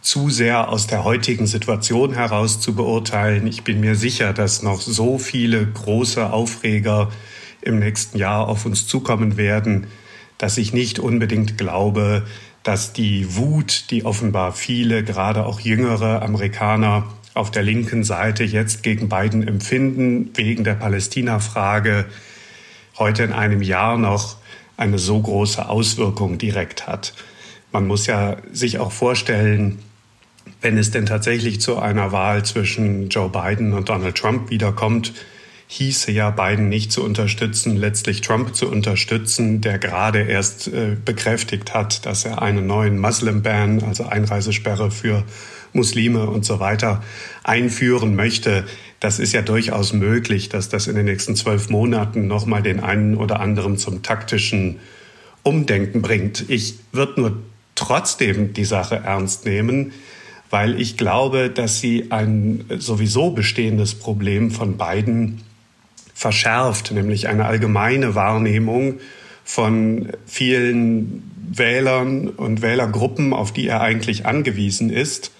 zu 0.00 0.30
sehr 0.30 0.70
aus 0.70 0.86
der 0.86 1.04
heutigen 1.04 1.46
Situation 1.46 2.14
heraus 2.14 2.62
zu 2.62 2.74
beurteilen. 2.74 3.46
Ich 3.46 3.62
bin 3.62 3.78
mir 3.80 3.94
sicher, 3.94 4.32
dass 4.32 4.62
noch 4.62 4.80
so 4.80 5.18
viele 5.18 5.66
große 5.66 6.32
Aufreger 6.32 7.10
im 7.60 7.78
nächsten 7.78 8.16
Jahr 8.16 8.48
auf 8.48 8.64
uns 8.64 8.86
zukommen 8.86 9.36
werden, 9.36 9.86
dass 10.40 10.56
ich 10.56 10.72
nicht 10.72 10.98
unbedingt 10.98 11.58
glaube, 11.58 12.22
dass 12.62 12.94
die 12.94 13.36
Wut, 13.36 13.90
die 13.90 14.06
offenbar 14.06 14.52
viele, 14.52 15.04
gerade 15.04 15.44
auch 15.44 15.60
jüngere 15.60 16.22
Amerikaner 16.22 17.04
auf 17.34 17.50
der 17.50 17.62
linken 17.62 18.04
Seite 18.04 18.42
jetzt 18.42 18.82
gegen 18.82 19.10
Biden 19.10 19.46
empfinden, 19.46 20.30
wegen 20.34 20.64
der 20.64 20.74
Palästina-Frage, 20.74 22.06
heute 22.98 23.22
in 23.22 23.32
einem 23.34 23.60
Jahr 23.60 23.98
noch 23.98 24.36
eine 24.78 24.98
so 24.98 25.20
große 25.20 25.68
Auswirkung 25.68 26.38
direkt 26.38 26.86
hat. 26.86 27.12
Man 27.70 27.86
muss 27.86 28.06
ja 28.06 28.38
sich 28.50 28.78
auch 28.78 28.92
vorstellen, 28.92 29.78
wenn 30.62 30.78
es 30.78 30.90
denn 30.90 31.04
tatsächlich 31.04 31.60
zu 31.60 31.78
einer 31.78 32.12
Wahl 32.12 32.46
zwischen 32.46 33.10
Joe 33.10 33.28
Biden 33.28 33.74
und 33.74 33.90
Donald 33.90 34.16
Trump 34.16 34.48
wiederkommt, 34.48 35.12
hieße 35.72 36.10
ja 36.10 36.30
Biden 36.30 36.68
nicht 36.68 36.90
zu 36.90 37.04
unterstützen, 37.04 37.76
letztlich 37.76 38.22
Trump 38.22 38.56
zu 38.56 38.68
unterstützen, 38.68 39.60
der 39.60 39.78
gerade 39.78 40.22
erst 40.22 40.66
äh, 40.66 40.96
bekräftigt 41.04 41.74
hat, 41.74 42.04
dass 42.06 42.24
er 42.24 42.42
einen 42.42 42.66
neuen 42.66 42.98
Muslim-Ban, 42.98 43.84
also 43.84 44.04
Einreisesperre 44.04 44.90
für 44.90 45.22
Muslime 45.72 46.28
und 46.28 46.44
so 46.44 46.58
weiter, 46.58 47.04
einführen 47.44 48.16
möchte. 48.16 48.64
Das 48.98 49.20
ist 49.20 49.32
ja 49.32 49.42
durchaus 49.42 49.92
möglich, 49.92 50.48
dass 50.48 50.68
das 50.70 50.88
in 50.88 50.96
den 50.96 51.04
nächsten 51.04 51.36
zwölf 51.36 51.70
Monaten 51.70 52.26
nochmal 52.26 52.62
den 52.62 52.80
einen 52.80 53.16
oder 53.16 53.38
anderen 53.38 53.78
zum 53.78 54.02
taktischen 54.02 54.80
Umdenken 55.44 56.02
bringt. 56.02 56.50
Ich 56.50 56.80
würde 56.90 57.20
nur 57.20 57.36
trotzdem 57.76 58.54
die 58.54 58.64
Sache 58.64 58.96
ernst 58.96 59.46
nehmen, 59.46 59.92
weil 60.50 60.80
ich 60.80 60.96
glaube, 60.96 61.48
dass 61.48 61.78
sie 61.78 62.10
ein 62.10 62.64
sowieso 62.76 63.30
bestehendes 63.30 63.94
Problem 63.94 64.50
von 64.50 64.76
beiden 64.76 65.42
verschärft, 66.20 66.92
nämlich 66.92 67.28
eine 67.28 67.46
allgemeine 67.46 68.14
Wahrnehmung 68.14 69.00
von 69.42 70.10
vielen 70.26 71.32
Wählern 71.50 72.28
und 72.28 72.60
Wählergruppen, 72.60 73.32
auf 73.32 73.54
die 73.54 73.66
er 73.66 73.80
eigentlich 73.80 74.26
angewiesen 74.26 74.90
ist, 74.90 75.32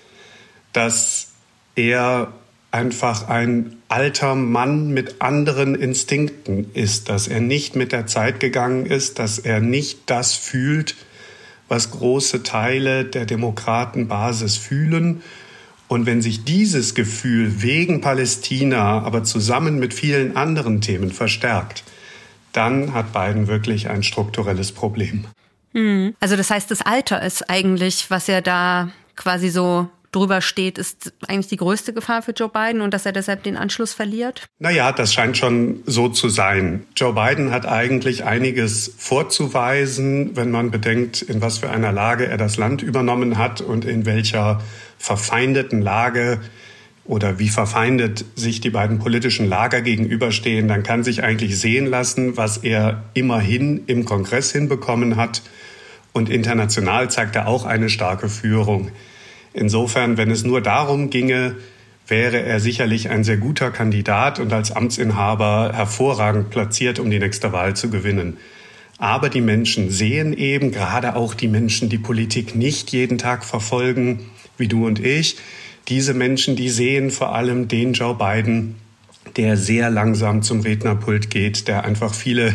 dass 0.73 1.33
er 1.75 2.33
einfach 2.71 3.29
ein 3.29 3.77
alter 3.89 4.35
Mann 4.35 4.89
mit 4.89 5.21
anderen 5.21 5.75
Instinkten 5.75 6.71
ist, 6.73 7.11
dass 7.11 7.29
er 7.29 7.41
nicht 7.41 7.77
mit 7.77 7.93
der 7.93 8.07
Zeit 8.07 8.41
gegangen 8.41 8.87
ist, 8.87 9.19
dass 9.19 9.39
er 9.39 9.61
nicht 9.61 9.99
das 10.07 10.33
fühlt, 10.33 10.97
was 11.69 11.91
große 11.91 12.43
Teile 12.43 13.05
der 13.05 13.27
Demokratenbasis 13.27 14.57
fühlen 14.57 15.23
und 15.91 16.07
wenn 16.07 16.23
sich 16.23 16.45
dieses 16.45 16.95
Gefühl 16.95 17.63
wegen 17.63 18.01
Palästina, 18.01 19.03
aber 19.03 19.25
zusammen 19.25 19.81
mit 19.81 19.93
vielen 19.93 20.37
anderen 20.37 20.81
Themen 20.81 21.11
verstärkt, 21.11 21.83
dann 22.53 22.95
hat 22.95 23.13
Biden 23.13 23.49
wirklich 23.49 23.91
ein 23.91 24.05
strukturelles 24.05 24.71
Problem. 24.71 25.25
Hm. 25.75 26.15
Also 26.21 26.37
das 26.37 26.49
heißt, 26.49 26.71
das 26.71 26.81
Alter 26.81 27.21
ist 27.23 27.51
eigentlich, 27.51 28.09
was 28.09 28.29
er 28.29 28.41
da 28.41 28.91
quasi 29.17 29.49
so 29.49 29.89
drüber 30.13 30.41
steht, 30.41 30.79
ist 30.79 31.13
eigentlich 31.27 31.49
die 31.49 31.57
größte 31.57 31.93
Gefahr 31.93 32.23
für 32.23 32.33
Joe 32.33 32.49
Biden 32.49 32.83
und 32.83 32.95
dass 32.95 33.05
er 33.05 33.13
deshalb 33.13 33.43
den 33.43 33.57
Anschluss 33.57 33.93
verliert? 33.93 34.47
Naja, 34.61 34.93
das 34.93 35.13
scheint 35.13 35.37
schon 35.37 35.83
so 35.87 36.09
zu 36.09 36.29
sein. 36.29 36.87
Joe 36.97 37.15
Biden 37.15 37.51
hat 37.51 37.67
eigentlich 37.67 38.25
einiges 38.25 38.93
vorzuweisen, 38.97 40.37
wenn 40.37 40.53
man 40.53 40.71
bedenkt, 40.71 41.23
in 41.23 41.41
was 41.41 41.59
für 41.59 41.71
einer 41.71 41.91
Lage 41.91 42.27
er 42.27 42.37
das 42.37 42.57
Land 42.57 42.83
übernommen 42.83 43.39
hat 43.39 43.61
und 43.61 43.85
in 43.85 44.07
welcher 44.07 44.61
verfeindeten 45.01 45.81
Lage 45.81 46.41
oder 47.05 47.39
wie 47.39 47.49
verfeindet 47.49 48.25
sich 48.37 48.61
die 48.61 48.71
beiden 48.71 48.99
politischen 48.99 49.49
Lager 49.49 49.81
gegenüberstehen, 49.81 50.69
dann 50.69 50.83
kann 50.83 51.03
sich 51.03 51.25
eigentlich 51.25 51.59
sehen 51.59 51.87
lassen, 51.87 52.37
was 52.37 52.59
er 52.59 53.05
immerhin 53.15 53.83
im 53.87 54.05
Kongress 54.05 54.53
hinbekommen 54.53 55.17
hat. 55.17 55.43
Und 56.13 56.29
international 56.29 57.11
zeigt 57.11 57.35
er 57.35 57.49
auch 57.49 57.65
eine 57.65 57.89
starke 57.89 58.29
Führung. 58.29 58.91
Insofern, 59.55 60.19
wenn 60.19 60.31
es 60.31 60.45
nur 60.45 60.61
darum 60.61 61.09
ginge, 61.09 61.57
wäre 62.07 62.43
er 62.43 62.61
sicherlich 62.61 63.09
ein 63.09 63.25
sehr 63.25 63.39
guter 63.39 63.71
Kandidat 63.71 64.39
und 64.39 64.53
als 64.53 64.71
Amtsinhaber 64.71 65.73
hervorragend 65.75 66.51
platziert, 66.51 66.99
um 66.99 67.11
die 67.11 67.19
nächste 67.19 67.53
Wahl 67.53 67.75
zu 67.75 67.89
gewinnen. 67.89 68.37
Aber 68.99 69.31
die 69.31 69.41
Menschen 69.41 69.91
sehen 69.91 70.35
eben, 70.35 70.73
gerade 70.73 71.17
auch 71.17 71.33
die 71.33 71.49
Menschen, 71.49 71.89
die 71.89 71.99
Politik 71.99 72.55
nicht 72.55 72.93
jeden 72.93 73.17
Tag 73.17 73.45
verfolgen, 73.45 74.21
wie 74.61 74.69
du 74.69 74.87
und 74.87 75.05
ich, 75.05 75.37
diese 75.89 76.15
Menschen, 76.15 76.55
die 76.55 76.69
sehen 76.69 77.11
vor 77.11 77.35
allem 77.35 77.67
den 77.67 77.95
Joe 77.95 78.15
Biden, 78.15 78.77
der 79.37 79.57
sehr 79.57 79.91
langsam 79.91 80.43
zum 80.43 80.61
Rednerpult 80.61 81.31
geht, 81.31 81.69
der 81.69 81.85
einfach 81.85 82.15
viele, 82.15 82.55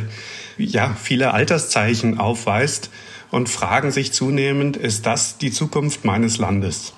ja, 0.57 0.95
viele 1.01 1.33
Alterszeichen 1.33 2.17
aufweist 2.17 2.89
und 3.31 3.49
fragen 3.49 3.91
sich 3.91 4.13
zunehmend, 4.13 4.77
ist 4.77 5.05
das 5.05 5.37
die 5.37 5.51
Zukunft 5.51 6.05
meines 6.05 6.37
Landes? 6.37 6.93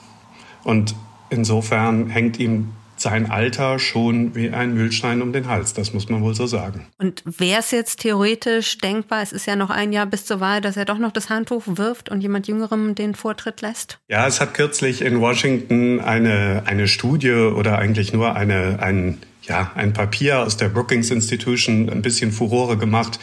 Und 0.63 0.95
insofern 1.29 2.09
hängt 2.09 2.39
ihm 2.39 2.69
sein 3.00 3.30
Alter 3.30 3.80
schon 3.80 4.36
wie 4.36 4.50
ein 4.50 4.74
Mühlstein 4.74 5.22
um 5.22 5.34
den 5.34 5.48
Hals, 5.48 5.74
das 5.74 5.94
muss 5.94 6.10
man 6.10 6.22
wohl 6.22 6.34
so 6.34 6.48
sagen. 6.48 6.88
Und 6.98 7.24
wäre 7.25 7.60
es 7.60 7.72
jetzt 7.72 8.01
theoretisch 8.01 8.77
denkbar, 8.77 9.22
es 9.22 9.32
ist 9.32 9.46
ja 9.46 9.56
noch 9.56 9.70
ein 9.70 9.94
Jahr 9.94 10.06
bis 10.06 10.25
zur 10.25 10.39
Wahl, 10.39 10.62
dass 10.62 10.77
er 10.77 10.86
doch 10.86 10.98
noch 10.98 11.12
das 11.12 11.30
Handtuch 11.30 11.63
wirft 11.66 12.10
und 12.10 12.22
jemand 12.22 12.48
Jüngerem 12.48 12.96
den 12.96 13.16
Vortritt 13.16 13.62
lässt? 13.62 14.00
Ja, 14.08 14.27
es 14.27 14.42
hat 14.42 14.54
kürzlich 14.54 15.01
in 15.01 15.20
Washington 15.20 16.00
eine, 16.00 16.63
eine 16.66 16.88
Studie 16.88 17.32
oder 17.32 17.77
eigentlich 17.77 18.13
nur 18.13 18.36
eine, 18.36 18.80
ein, 18.82 19.18
ja, 19.44 19.72
ein 19.75 19.94
Papier 19.94 20.39
aus 20.39 20.58
der 20.58 20.70
Brookings 20.70 21.12
Institution 21.12 21.89
ein 21.89 22.01
bisschen 22.01 22.32
Furore 22.32 22.77
gemacht, 22.77 23.20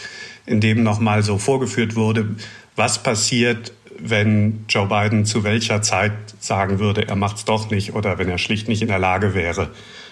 in 0.47 0.61
dem 0.61 0.83
nochmal 0.83 1.23
so 1.23 1.38
vorgeführt 1.38 1.97
wurde, 1.97 2.37
was 2.76 3.02
passiert, 3.02 3.73
wenn 3.98 4.64
Joe 4.68 4.86
Biden 4.86 5.24
zu 5.24 5.44
welcher 5.44 5.82
Zeit 5.82 6.12
sagen 6.40 6.78
würde, 6.78 7.06
er 7.08 7.16
macht 7.16 7.36
es 7.38 7.44
doch 7.44 7.70
nicht 7.70 7.94
oder 7.94 8.18
wenn 8.18 8.28
er 8.28 8.38
schlicht 8.38 8.68
nicht 8.68 8.82
in 8.82 8.88
der 8.88 8.98
Lage 8.98 9.34
wäre, 9.34 9.70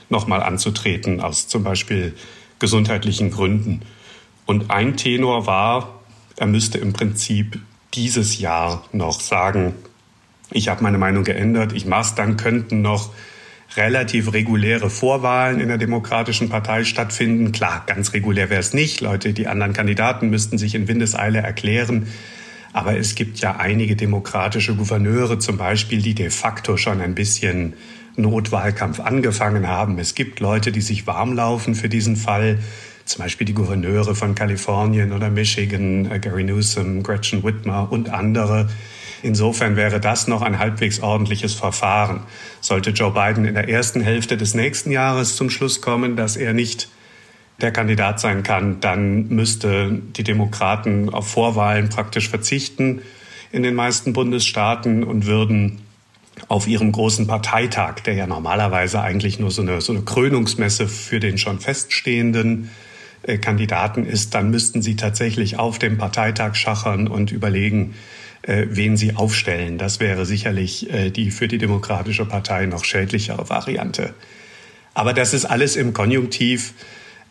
nochmal 0.08 0.42
anzutreten 0.42 1.20
aus 1.20 1.48
zum 1.48 1.64
Beispiel 1.64 2.14
gesundheitlichen 2.58 3.30
Gründen. 3.30 3.82
Und 4.46 4.70
ein 4.70 4.96
Tenor 4.96 5.46
war, 5.46 6.00
er 6.36 6.46
müsste 6.46 6.78
im 6.78 6.92
Prinzip 6.92 7.58
dieses 7.94 8.38
Jahr 8.38 8.84
noch 8.92 9.20
sagen, 9.20 9.74
ich 10.50 10.68
habe 10.68 10.82
meine 10.82 10.98
Meinung 10.98 11.24
geändert, 11.24 11.72
ich 11.72 11.86
mach's, 11.86 12.14
dann 12.14 12.36
könnten 12.36 12.82
noch 12.82 13.10
relativ 13.76 14.32
reguläre 14.32 14.90
Vorwahlen 14.90 15.60
in 15.60 15.68
der 15.68 15.78
Demokratischen 15.78 16.48
Partei 16.48 16.84
stattfinden. 16.84 17.52
Klar, 17.52 17.84
ganz 17.86 18.12
regulär 18.12 18.50
wäre 18.50 18.60
es 18.60 18.74
nicht. 18.74 19.00
Leute, 19.00 19.32
die 19.32 19.46
anderen 19.46 19.72
Kandidaten 19.72 20.30
müssten 20.30 20.58
sich 20.58 20.74
in 20.74 20.88
Windeseile 20.88 21.38
erklären. 21.38 22.08
Aber 22.72 22.96
es 22.96 23.14
gibt 23.14 23.38
ja 23.40 23.56
einige 23.56 23.96
demokratische 23.96 24.74
Gouverneure 24.74 25.38
zum 25.38 25.56
Beispiel, 25.58 26.00
die 26.00 26.14
de 26.14 26.30
facto 26.30 26.76
schon 26.76 27.00
ein 27.00 27.14
bisschen 27.14 27.74
Notwahlkampf 28.16 29.00
angefangen 29.00 29.68
haben. 29.68 29.98
Es 29.98 30.14
gibt 30.14 30.40
Leute, 30.40 30.72
die 30.72 30.80
sich 30.80 31.06
warm 31.06 31.34
laufen 31.34 31.74
für 31.74 31.88
diesen 31.88 32.16
Fall. 32.16 32.58
Zum 33.04 33.22
Beispiel 33.22 33.46
die 33.46 33.54
Gouverneure 33.54 34.14
von 34.14 34.34
Kalifornien 34.34 35.12
oder 35.12 35.28
Michigan, 35.28 36.10
äh, 36.10 36.18
Gary 36.18 36.44
Newsom, 36.44 37.02
Gretchen 37.02 37.42
Whitmer 37.42 37.90
und 37.90 38.10
andere. 38.10 38.68
Insofern 39.22 39.76
wäre 39.76 40.00
das 40.00 40.26
noch 40.26 40.42
ein 40.42 40.58
halbwegs 40.58 41.00
ordentliches 41.00 41.54
Verfahren. 41.54 42.20
Sollte 42.60 42.90
Joe 42.90 43.12
Biden 43.12 43.44
in 43.44 43.54
der 43.54 43.68
ersten 43.68 44.00
Hälfte 44.00 44.36
des 44.36 44.54
nächsten 44.54 44.90
Jahres 44.90 45.36
zum 45.36 45.50
Schluss 45.50 45.80
kommen, 45.80 46.16
dass 46.16 46.36
er 46.36 46.52
nicht 46.52 46.88
der 47.60 47.72
Kandidat 47.72 48.20
sein 48.20 48.42
kann, 48.42 48.80
dann 48.80 49.28
müsste 49.28 50.00
die 50.16 50.24
Demokraten 50.24 51.10
auf 51.10 51.28
Vorwahlen 51.28 51.88
praktisch 51.88 52.28
verzichten 52.28 53.02
in 53.52 53.62
den 53.62 53.74
meisten 53.74 54.12
Bundesstaaten 54.12 55.04
und 55.04 55.26
würden 55.26 55.82
auf 56.48 56.66
ihrem 56.66 56.92
großen 56.92 57.26
Parteitag, 57.26 58.00
der 58.00 58.14
ja 58.14 58.26
normalerweise 58.26 59.00
eigentlich 59.00 59.38
nur 59.38 59.50
so 59.50 59.62
eine, 59.62 59.80
so 59.80 59.92
eine 59.92 60.02
Krönungsmesse 60.02 60.88
für 60.88 61.20
den 61.20 61.38
schon 61.38 61.60
feststehenden 61.60 62.70
äh, 63.22 63.38
Kandidaten 63.38 64.04
ist, 64.04 64.34
dann 64.34 64.50
müssten 64.50 64.82
sie 64.82 64.96
tatsächlich 64.96 65.58
auf 65.58 65.78
dem 65.78 65.98
Parteitag 65.98 66.54
schachern 66.54 67.06
und 67.06 67.30
überlegen, 67.30 67.94
äh, 68.42 68.66
wen 68.70 68.96
sie 68.96 69.14
aufstellen. 69.14 69.78
Das 69.78 70.00
wäre 70.00 70.26
sicherlich 70.26 70.92
äh, 70.92 71.10
die 71.10 71.30
für 71.30 71.48
die 71.48 71.58
Demokratische 71.58 72.24
Partei 72.24 72.66
noch 72.66 72.84
schädlichere 72.84 73.48
Variante. 73.48 74.14
Aber 74.94 75.14
das 75.14 75.32
ist 75.32 75.44
alles 75.44 75.76
im 75.76 75.92
Konjunktiv. 75.92 76.74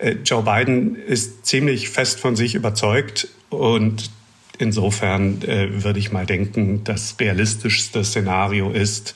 Äh, 0.02 0.18
Joe 0.26 0.44
Biden 0.44 0.96
ist 0.96 1.46
ziemlich 1.46 1.90
fest 1.90 2.20
von 2.20 2.36
sich 2.36 2.56
überzeugt 2.56 3.28
und 3.50 4.10
insofern 4.58 5.42
äh, 5.44 5.84
würde 5.84 6.00
ich 6.00 6.12
mal 6.12 6.26
denken, 6.26 6.84
das 6.84 7.16
realistischste 7.20 8.04
Szenario 8.04 8.72
ist, 8.72 9.16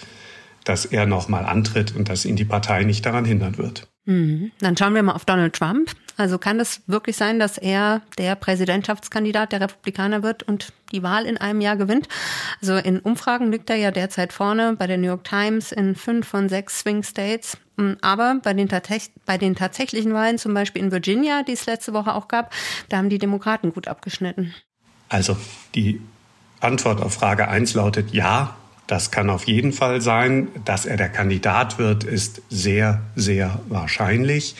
dass 0.63 0.85
er 0.85 1.05
noch 1.05 1.27
mal 1.27 1.45
antritt 1.45 1.95
und 1.95 2.09
dass 2.09 2.25
ihn 2.25 2.35
die 2.35 2.45
Partei 2.45 2.83
nicht 2.83 3.05
daran 3.05 3.25
hindern 3.25 3.57
wird. 3.57 3.87
Mhm. 4.05 4.51
Dann 4.59 4.77
schauen 4.77 4.93
wir 4.93 5.03
mal 5.03 5.13
auf 5.13 5.25
Donald 5.25 5.53
Trump. 5.53 5.91
Also 6.17 6.37
kann 6.37 6.59
es 6.59 6.81
wirklich 6.87 7.17
sein, 7.17 7.39
dass 7.39 7.57
er 7.57 8.01
der 8.17 8.35
Präsidentschaftskandidat 8.35 9.51
der 9.51 9.61
Republikaner 9.61 10.23
wird 10.23 10.43
und 10.43 10.71
die 10.91 11.03
Wahl 11.03 11.25
in 11.25 11.37
einem 11.37 11.61
Jahr 11.61 11.75
gewinnt? 11.75 12.07
Also 12.61 12.77
in 12.77 12.99
Umfragen 12.99 13.51
liegt 13.51 13.69
er 13.69 13.75
ja 13.75 13.91
derzeit 13.91 14.31
vorne 14.31 14.75
bei 14.77 14.87
der 14.87 14.97
New 14.97 15.07
York 15.07 15.25
Times 15.25 15.71
in 15.71 15.95
fünf 15.95 16.27
von 16.27 16.47
sechs 16.47 16.79
Swing 16.79 17.03
States. 17.03 17.57
Mm, 17.77 17.93
aber 18.01 18.39
bei 18.43 18.53
den, 18.53 18.69
bei 19.25 19.37
den 19.37 19.55
tatsächlichen 19.55 20.13
Wahlen, 20.13 20.37
zum 20.37 20.53
Beispiel 20.53 20.81
in 20.81 20.91
Virginia, 20.91 21.43
die 21.43 21.53
es 21.53 21.65
letzte 21.65 21.93
Woche 21.93 22.13
auch 22.13 22.27
gab, 22.27 22.53
da 22.89 22.97
haben 22.97 23.09
die 23.09 23.19
Demokraten 23.19 23.73
gut 23.73 23.87
abgeschnitten. 23.87 24.53
Also 25.09 25.37
die 25.75 26.01
Antwort 26.59 27.01
auf 27.01 27.13
Frage 27.13 27.47
1 27.47 27.73
lautet 27.73 28.11
ja. 28.11 28.55
Das 28.87 29.09
kann 29.09 29.29
auf 29.29 29.45
jeden 29.45 29.73
Fall 29.73 30.01
sein. 30.01 30.47
Dass 30.63 30.85
er 30.85 30.97
der 30.97 31.09
Kandidat 31.09 31.79
wird, 31.79 32.03
ist 32.03 32.41
sehr, 32.49 33.01
sehr 33.15 33.59
wahrscheinlich. 33.67 34.55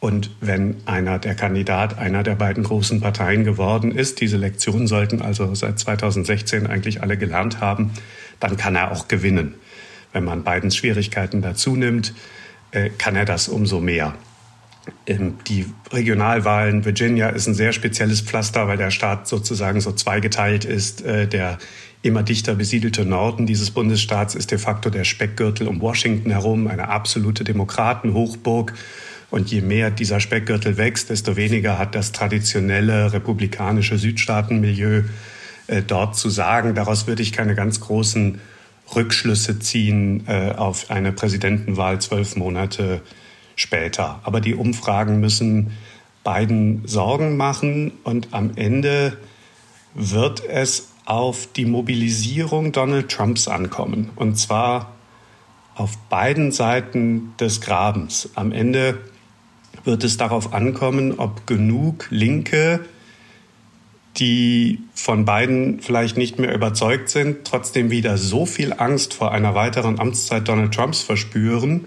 Und 0.00 0.30
wenn 0.40 0.76
einer 0.84 1.20
der 1.20 1.36
Kandidat 1.36 1.98
einer 1.98 2.24
der 2.24 2.34
beiden 2.34 2.64
großen 2.64 3.00
Parteien 3.00 3.44
geworden 3.44 3.92
ist, 3.92 4.20
diese 4.20 4.36
Lektionen 4.36 4.88
sollten 4.88 5.22
also 5.22 5.54
seit 5.54 5.78
2016 5.78 6.66
eigentlich 6.66 7.02
alle 7.02 7.16
gelernt 7.16 7.60
haben, 7.60 7.92
dann 8.40 8.56
kann 8.56 8.74
er 8.74 8.90
auch 8.90 9.06
gewinnen. 9.06 9.54
Wenn 10.12 10.24
man 10.24 10.44
Bidens 10.44 10.76
Schwierigkeiten 10.76 11.42
dazu 11.42 11.76
nimmt, 11.76 12.14
äh, 12.70 12.90
kann 12.90 13.16
er 13.16 13.24
das 13.24 13.48
umso 13.48 13.80
mehr. 13.80 14.14
Ähm, 15.06 15.38
die 15.46 15.66
Regionalwahlen, 15.92 16.84
Virginia 16.84 17.28
ist 17.28 17.46
ein 17.46 17.54
sehr 17.54 17.72
spezielles 17.72 18.20
Pflaster, 18.20 18.68
weil 18.68 18.76
der 18.76 18.90
Staat 18.90 19.28
sozusagen 19.28 19.80
so 19.80 19.92
zweigeteilt 19.92 20.64
ist. 20.64 21.02
Äh, 21.04 21.26
der 21.28 21.58
immer 22.02 22.22
dichter 22.22 22.56
besiedelte 22.56 23.04
Norden 23.04 23.46
dieses 23.46 23.70
Bundesstaats 23.70 24.34
ist 24.34 24.50
de 24.50 24.58
facto 24.58 24.90
der 24.90 25.04
Speckgürtel 25.04 25.68
um 25.68 25.80
Washington 25.80 26.30
herum, 26.30 26.66
eine 26.66 26.88
absolute 26.88 27.44
Demokratenhochburg. 27.44 28.74
Und 29.30 29.50
je 29.50 29.62
mehr 29.62 29.90
dieser 29.90 30.20
Speckgürtel 30.20 30.76
wächst, 30.76 31.08
desto 31.08 31.36
weniger 31.36 31.78
hat 31.78 31.94
das 31.94 32.12
traditionelle 32.12 33.12
republikanische 33.14 33.96
Südstaatenmilieu 33.96 35.04
äh, 35.68 35.82
dort 35.86 36.16
zu 36.16 36.28
sagen. 36.28 36.74
Daraus 36.74 37.06
würde 37.06 37.22
ich 37.22 37.32
keine 37.32 37.54
ganz 37.54 37.80
großen 37.80 38.40
Rückschlüsse 38.94 39.58
ziehen 39.58 40.24
äh, 40.26 40.52
auf 40.56 40.90
eine 40.90 41.12
Präsidentenwahl 41.12 42.00
zwölf 42.00 42.36
Monate 42.36 43.02
später. 43.56 44.20
Aber 44.24 44.40
die 44.40 44.54
Umfragen 44.54 45.20
müssen 45.20 45.72
beiden 46.24 46.86
Sorgen 46.86 47.36
machen 47.36 47.92
und 48.04 48.28
am 48.32 48.52
Ende 48.56 49.16
wird 49.94 50.44
es 50.44 50.88
auf 51.04 51.48
die 51.54 51.64
Mobilisierung 51.64 52.72
Donald 52.72 53.10
Trumps 53.10 53.48
ankommen. 53.48 54.10
Und 54.14 54.36
zwar 54.36 54.92
auf 55.74 55.96
beiden 56.08 56.52
Seiten 56.52 57.34
des 57.40 57.60
Grabens. 57.60 58.30
Am 58.34 58.52
Ende 58.52 58.98
wird 59.84 60.04
es 60.04 60.16
darauf 60.16 60.52
ankommen, 60.52 61.18
ob 61.18 61.46
genug 61.46 62.06
Linke, 62.10 62.80
die 64.16 64.80
von 64.94 65.24
beiden 65.24 65.80
vielleicht 65.80 66.16
nicht 66.16 66.38
mehr 66.38 66.54
überzeugt 66.54 67.08
sind, 67.08 67.44
trotzdem 67.44 67.90
wieder 67.90 68.18
so 68.18 68.44
viel 68.44 68.74
Angst 68.76 69.14
vor 69.14 69.32
einer 69.32 69.54
weiteren 69.54 69.98
Amtszeit 69.98 70.46
Donald 70.46 70.74
Trumps 70.74 71.02
verspüren, 71.02 71.86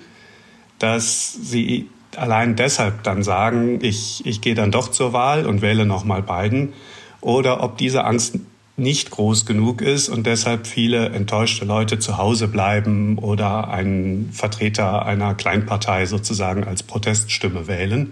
dass 0.79 1.34
sie 1.34 1.88
allein 2.15 2.55
deshalb 2.55 3.03
dann 3.03 3.24
sagen, 3.24 3.79
ich, 3.84 4.25
ich 4.25 4.41
gehe 4.41 4.55
dann 4.55 4.72
doch 4.72 4.89
zur 4.89 5.13
Wahl 5.13 5.46
und 5.46 5.62
wähle 5.62 5.86
nochmal 5.86 6.24
Biden, 6.24 6.74
oder 7.22 7.63
ob 7.63 7.77
diese 7.77 8.03
Angst 8.03 8.39
nicht 8.77 9.10
groß 9.10 9.46
genug 9.46 9.82
ist 9.82 10.10
und 10.10 10.27
deshalb 10.27 10.67
viele 10.67 11.10
enttäuschte 11.10 11.63
Leute 11.65 11.98
zu 11.98 12.17
Hause 12.17 12.48
bleiben 12.48 13.17
oder 13.17 13.70
einen 13.70 14.32
Vertreter 14.34 15.05
einer 15.05 15.34
Kleinpartei 15.34 16.05
sozusagen 16.05 16.65
als 16.65 16.84
Proteststimme 16.84 17.67
wählen. 17.67 18.12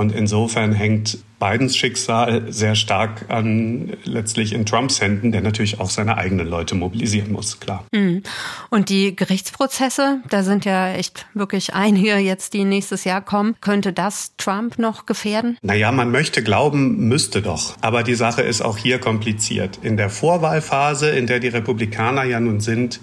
Und 0.00 0.12
insofern 0.12 0.72
hängt 0.72 1.18
Bidens 1.38 1.76
Schicksal 1.76 2.50
sehr 2.50 2.74
stark 2.74 3.26
an 3.28 3.92
letztlich 4.04 4.54
in 4.54 4.64
Trumps 4.64 5.02
Händen, 5.02 5.30
der 5.30 5.42
natürlich 5.42 5.78
auch 5.78 5.90
seine 5.90 6.16
eigenen 6.16 6.46
Leute 6.46 6.74
mobilisieren 6.74 7.30
muss, 7.32 7.60
klar. 7.60 7.84
Mhm. 7.92 8.22
Und 8.70 8.88
die 8.88 9.14
Gerichtsprozesse, 9.14 10.22
da 10.30 10.42
sind 10.42 10.64
ja 10.64 10.94
echt 10.94 11.26
wirklich 11.34 11.74
einige 11.74 12.16
jetzt, 12.16 12.54
die 12.54 12.64
nächstes 12.64 13.04
Jahr 13.04 13.20
kommen. 13.20 13.56
Könnte 13.60 13.92
das 13.92 14.32
Trump 14.38 14.78
noch 14.78 15.04
gefährden? 15.04 15.58
Naja, 15.60 15.92
man 15.92 16.10
möchte 16.10 16.42
glauben, 16.42 17.06
müsste 17.08 17.42
doch. 17.42 17.76
Aber 17.82 18.02
die 18.02 18.14
Sache 18.14 18.40
ist 18.40 18.62
auch 18.62 18.78
hier 18.78 19.00
kompliziert. 19.00 19.80
In 19.82 19.98
der 19.98 20.08
Vorwahlphase, 20.08 21.10
in 21.10 21.26
der 21.26 21.40
die 21.40 21.48
Republikaner 21.48 22.24
ja 22.24 22.40
nun 22.40 22.60
sind, 22.60 23.00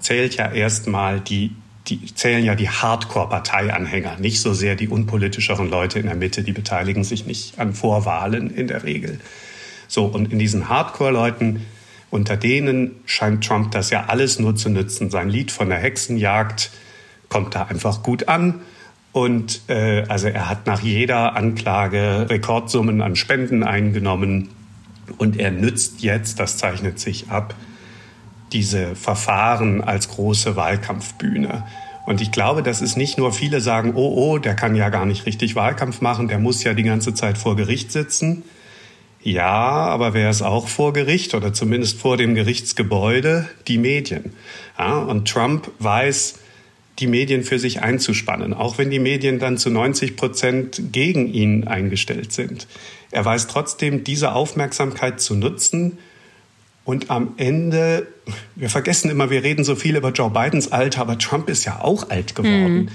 zählt 0.00 0.34
ja 0.34 0.50
erstmal 0.50 1.20
die 1.20 1.54
die 1.88 2.14
zählen 2.14 2.44
ja 2.44 2.54
die 2.54 2.70
Hardcore-Parteianhänger, 2.70 4.18
nicht 4.18 4.40
so 4.40 4.54
sehr 4.54 4.74
die 4.74 4.88
unpolitischeren 4.88 5.68
Leute 5.68 5.98
in 5.98 6.06
der 6.06 6.14
Mitte, 6.14 6.42
die 6.42 6.52
beteiligen 6.52 7.04
sich 7.04 7.26
nicht 7.26 7.58
an 7.58 7.74
Vorwahlen 7.74 8.50
in 8.50 8.68
der 8.68 8.84
Regel. 8.84 9.20
So, 9.86 10.06
und 10.06 10.32
in 10.32 10.38
diesen 10.38 10.68
Hardcore-Leuten, 10.68 11.66
unter 12.10 12.36
denen 12.36 12.92
scheint 13.04 13.44
Trump 13.44 13.72
das 13.72 13.90
ja 13.90 14.06
alles 14.06 14.38
nur 14.38 14.56
zu 14.56 14.70
nützen. 14.70 15.10
Sein 15.10 15.28
Lied 15.28 15.52
von 15.52 15.68
der 15.68 15.78
Hexenjagd 15.78 16.70
kommt 17.28 17.54
da 17.54 17.64
einfach 17.64 18.02
gut 18.02 18.28
an. 18.28 18.60
Und 19.12 19.62
äh, 19.68 20.04
also 20.08 20.28
er 20.28 20.48
hat 20.48 20.66
nach 20.66 20.80
jeder 20.80 21.36
Anklage 21.36 22.26
Rekordsummen 22.30 23.02
an 23.02 23.14
Spenden 23.14 23.62
eingenommen. 23.62 24.48
Und 25.18 25.38
er 25.38 25.50
nützt 25.50 26.02
jetzt, 26.02 26.40
das 26.40 26.56
zeichnet 26.56 26.98
sich 26.98 27.30
ab, 27.30 27.54
diese 28.54 28.96
Verfahren 28.96 29.82
als 29.82 30.08
große 30.08 30.56
Wahlkampfbühne. 30.56 31.64
Und 32.06 32.20
ich 32.20 32.32
glaube, 32.32 32.62
dass 32.62 32.80
es 32.80 32.96
nicht 32.96 33.18
nur 33.18 33.32
viele 33.32 33.60
sagen, 33.60 33.92
oh, 33.94 34.14
oh, 34.16 34.38
der 34.38 34.54
kann 34.54 34.76
ja 34.76 34.88
gar 34.88 35.06
nicht 35.06 35.26
richtig 35.26 35.56
Wahlkampf 35.56 36.00
machen, 36.00 36.28
der 36.28 36.38
muss 36.38 36.62
ja 36.62 36.72
die 36.74 36.82
ganze 36.82 37.14
Zeit 37.14 37.36
vor 37.36 37.56
Gericht 37.56 37.92
sitzen. 37.92 38.44
Ja, 39.22 39.48
aber 39.48 40.12
wer 40.12 40.28
ist 40.28 40.42
auch 40.42 40.68
vor 40.68 40.92
Gericht 40.92 41.34
oder 41.34 41.52
zumindest 41.54 41.98
vor 41.98 42.16
dem 42.16 42.34
Gerichtsgebäude? 42.34 43.48
Die 43.68 43.78
Medien. 43.78 44.34
Ja, 44.78 44.98
und 44.98 45.28
Trump 45.28 45.70
weiß, 45.78 46.34
die 46.98 47.06
Medien 47.06 47.42
für 47.42 47.58
sich 47.58 47.82
einzuspannen, 47.82 48.52
auch 48.52 48.78
wenn 48.78 48.90
die 48.90 48.98
Medien 48.98 49.38
dann 49.38 49.56
zu 49.56 49.70
90 49.70 50.16
Prozent 50.16 50.92
gegen 50.92 51.32
ihn 51.32 51.66
eingestellt 51.66 52.32
sind. 52.32 52.68
Er 53.10 53.24
weiß 53.24 53.46
trotzdem, 53.46 54.04
diese 54.04 54.32
Aufmerksamkeit 54.32 55.20
zu 55.20 55.34
nutzen, 55.34 55.98
und 56.84 57.10
am 57.10 57.34
Ende, 57.38 58.06
wir 58.56 58.68
vergessen 58.68 59.10
immer, 59.10 59.30
wir 59.30 59.42
reden 59.42 59.64
so 59.64 59.74
viel 59.74 59.96
über 59.96 60.10
Joe 60.10 60.30
Bidens 60.30 60.70
Alter, 60.70 61.00
aber 61.00 61.18
Trump 61.18 61.48
ist 61.48 61.64
ja 61.64 61.80
auch 61.80 62.10
alt 62.10 62.34
geworden. 62.34 62.74
Mhm. 62.74 62.88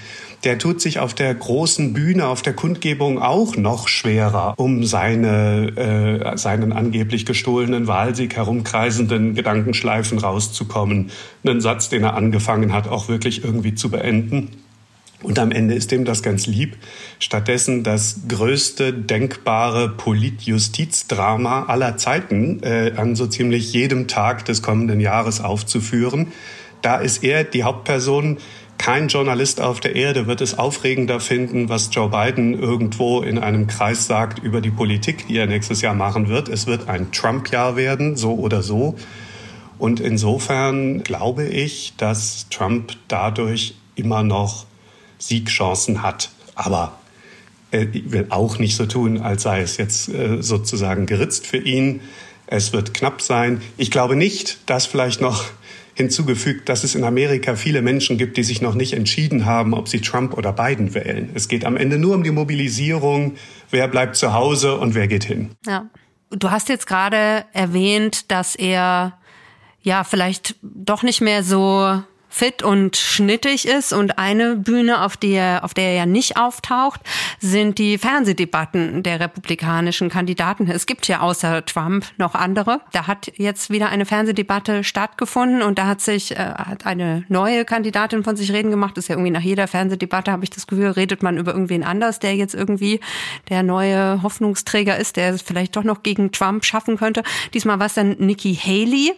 Der 0.43 0.57
tut 0.57 0.79
sich 0.79 0.99
auf 0.99 1.13
der 1.13 1.33
großen 1.33 1.91
Bühne, 1.91 2.27
auf 2.27 2.41
der 2.41 2.53
Kundgebung 2.53 3.19
auch 3.21 3.57
noch 3.57 3.87
schwerer, 3.89 4.53
um 4.57 4.85
seine, 4.85 6.21
äh, 6.31 6.37
seinen 6.37 6.71
angeblich 6.71 7.25
gestohlenen 7.25 7.87
Wahlsieg 7.87 8.35
herumkreisenden 8.35 9.33
Gedankenschleifen 9.33 10.19
rauszukommen, 10.19 11.11
einen 11.43 11.59
Satz, 11.59 11.89
den 11.89 12.03
er 12.03 12.15
angefangen 12.15 12.71
hat, 12.71 12.87
auch 12.87 13.09
wirklich 13.09 13.43
irgendwie 13.43 13.75
zu 13.75 13.89
beenden. 13.89 14.49
Und 15.21 15.37
am 15.37 15.51
Ende 15.51 15.73
ist 15.73 15.91
dem 15.91 16.05
das 16.05 16.23
ganz 16.23 16.47
lieb. 16.47 16.77
Stattdessen 17.19 17.83
das 17.83 18.21
größte 18.29 18.93
denkbare 18.93 19.89
Polit-Justiz-Drama 19.89 21.65
aller 21.65 21.97
Zeiten 21.97 22.63
äh, 22.63 22.93
an 22.95 23.15
so 23.15 23.27
ziemlich 23.27 23.73
jedem 23.73 24.07
Tag 24.07 24.45
des 24.45 24.61
kommenden 24.61 25.01
Jahres 25.01 25.41
aufzuführen. 25.41 26.27
Da 26.81 26.97
ist 26.97 27.23
er 27.23 27.43
die 27.43 27.63
Hauptperson. 27.63 28.37
Kein 28.77 29.09
Journalist 29.09 29.59
auf 29.59 29.81
der 29.81 29.97
Erde 29.97 30.25
wird 30.25 30.39
es 30.39 30.57
aufregender 30.57 31.19
finden, 31.19 31.67
was 31.67 31.89
Joe 31.91 32.09
Biden 32.09 32.57
irgendwo 32.57 33.21
in 33.21 33.37
einem 33.37 33.67
Kreis 33.67 34.07
sagt 34.07 34.39
über 34.39 34.61
die 34.61 34.71
Politik, 34.71 35.27
die 35.27 35.37
er 35.37 35.47
nächstes 35.47 35.81
Jahr 35.81 35.95
machen 35.95 36.29
wird. 36.29 36.47
Es 36.47 36.65
wird 36.65 36.87
ein 36.87 37.11
Trump-Jahr 37.11 37.75
werden, 37.75 38.15
so 38.15 38.35
oder 38.35 38.63
so. 38.63 38.95
Und 39.77 39.99
insofern 39.99 41.03
glaube 41.03 41.43
ich, 41.45 41.93
dass 41.97 42.47
Trump 42.49 42.93
dadurch 43.09 43.75
immer 43.95 44.23
noch 44.23 44.65
Siegchancen 45.19 46.01
hat. 46.01 46.31
Aber 46.55 46.99
er 47.71 47.93
will 47.93 48.25
auch 48.29 48.57
nicht 48.57 48.75
so 48.75 48.85
tun, 48.85 49.21
als 49.21 49.43
sei 49.43 49.61
es 49.61 49.77
jetzt 49.77 50.09
äh, 50.09 50.41
sozusagen 50.41 51.05
geritzt 51.05 51.45
für 51.45 51.57
ihn. 51.57 52.01
Es 52.47 52.73
wird 52.73 52.93
knapp 52.93 53.21
sein. 53.21 53.61
Ich 53.77 53.91
glaube 53.91 54.15
nicht, 54.15 54.57
dass 54.65 54.87
vielleicht 54.87 55.21
noch 55.21 55.45
hinzugefügt, 55.93 56.69
dass 56.69 56.85
es 56.85 56.95
in 56.95 57.03
Amerika 57.03 57.55
viele 57.55 57.81
Menschen 57.81 58.17
gibt, 58.17 58.37
die 58.37 58.43
sich 58.43 58.61
noch 58.61 58.73
nicht 58.73 58.93
entschieden 58.93 59.45
haben, 59.45 59.73
ob 59.73 59.89
sie 59.89 59.99
Trump 59.99 60.33
oder 60.33 60.53
Biden 60.53 60.93
wählen. 60.93 61.29
Es 61.33 61.49
geht 61.49 61.65
am 61.65 61.75
Ende 61.75 61.97
nur 61.97 62.15
um 62.15 62.23
die 62.23 62.31
Mobilisierung, 62.31 63.35
wer 63.69 63.87
bleibt 63.89 64.15
zu 64.15 64.33
Hause 64.33 64.77
und 64.77 64.95
wer 64.95 65.09
geht 65.09 65.25
hin. 65.25 65.51
Ja. 65.67 65.89
Du 66.31 66.51
hast 66.51 66.69
jetzt 66.69 66.87
gerade 66.87 67.45
erwähnt, 67.53 68.31
dass 68.31 68.55
er 68.55 69.17
ja 69.81 70.03
vielleicht 70.03 70.55
doch 70.61 71.03
nicht 71.03 71.21
mehr 71.21 71.43
so 71.43 72.01
fit 72.29 72.63
und 72.63 72.95
schnittig 72.95 73.67
ist. 73.67 73.91
Und 73.91 74.17
eine 74.17 74.55
Bühne, 74.55 75.03
auf 75.03 75.17
der, 75.17 75.63
auf 75.63 75.73
der 75.73 75.89
er 75.89 75.93
ja 75.95 76.05
nicht 76.05 76.37
auftaucht, 76.37 77.01
sind 77.39 77.77
die 77.77 77.97
Fernsehdebatten 77.97 79.03
der 79.03 79.19
republikanischen 79.19 80.09
Kandidaten. 80.09 80.69
Es 80.69 80.85
gibt 80.85 81.07
ja 81.07 81.21
außer 81.21 81.65
Trump 81.65 82.05
noch 82.17 82.35
andere. 82.35 82.81
Da 82.91 83.07
hat 83.07 83.31
jetzt 83.35 83.69
wieder 83.69 83.89
eine 83.89 84.05
Fernsehdebatte 84.05 84.83
stattgefunden 84.83 85.61
und 85.61 85.79
da 85.79 85.87
hat 85.87 86.01
sich 86.01 86.31
äh, 86.31 86.35
hat 86.35 86.85
eine 86.85 87.25
neue 87.27 87.65
Kandidatin 87.65 88.23
von 88.23 88.35
sich 88.35 88.51
reden 88.51 88.71
gemacht. 88.71 88.95
Das 88.95 89.05
ist 89.05 89.07
ja 89.09 89.15
irgendwie 89.15 89.31
nach 89.31 89.41
jeder 89.41 89.67
Fernsehdebatte, 89.67 90.31
habe 90.31 90.43
ich 90.43 90.49
das 90.49 90.67
Gefühl, 90.67 90.91
redet 90.91 91.23
man 91.23 91.37
über 91.37 91.51
irgendwen 91.51 91.83
anders, 91.83 92.19
der 92.19 92.35
jetzt 92.35 92.53
irgendwie 92.53 92.99
der 93.49 93.63
neue 93.63 94.21
Hoffnungsträger 94.21 94.97
ist, 94.97 95.17
der 95.17 95.33
es 95.33 95.41
vielleicht 95.41 95.75
doch 95.75 95.83
noch 95.83 96.03
gegen 96.03 96.31
Trump 96.31 96.65
schaffen 96.65 96.97
könnte. 96.97 97.23
Diesmal 97.53 97.79
war 97.79 97.87
es 97.87 97.95
dann 97.95 98.15
Nikki 98.19 98.55
Haley 98.55 99.13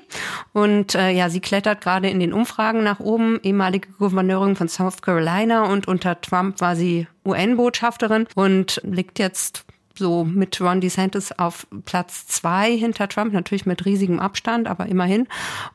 und 0.53 0.95
äh, 0.95 1.11
ja, 1.11 1.29
sie 1.29 1.39
klettert 1.39 1.81
gerade 1.81 2.09
in 2.09 2.19
den 2.19 2.33
Umfragen 2.33 2.83
nach 2.83 3.00
oben, 3.01 3.39
ehemalige 3.43 3.89
Gouverneurin 3.99 4.55
von 4.55 4.67
South 4.67 5.01
Carolina 5.01 5.71
und 5.71 5.87
unter 5.87 6.19
Trump 6.21 6.61
war 6.61 6.75
sie 6.75 7.07
UN-Botschafterin 7.25 8.27
und 8.35 8.81
liegt 8.83 9.19
jetzt 9.19 9.65
so 10.01 10.25
mit 10.25 10.59
Ron 10.59 10.81
DeSantis 10.81 11.31
auf 11.37 11.67
Platz 11.85 12.25
zwei 12.25 12.75
hinter 12.75 13.07
Trump, 13.07 13.33
natürlich 13.33 13.67
mit 13.67 13.85
riesigem 13.85 14.19
Abstand, 14.19 14.67
aber 14.67 14.87
immerhin. 14.87 15.27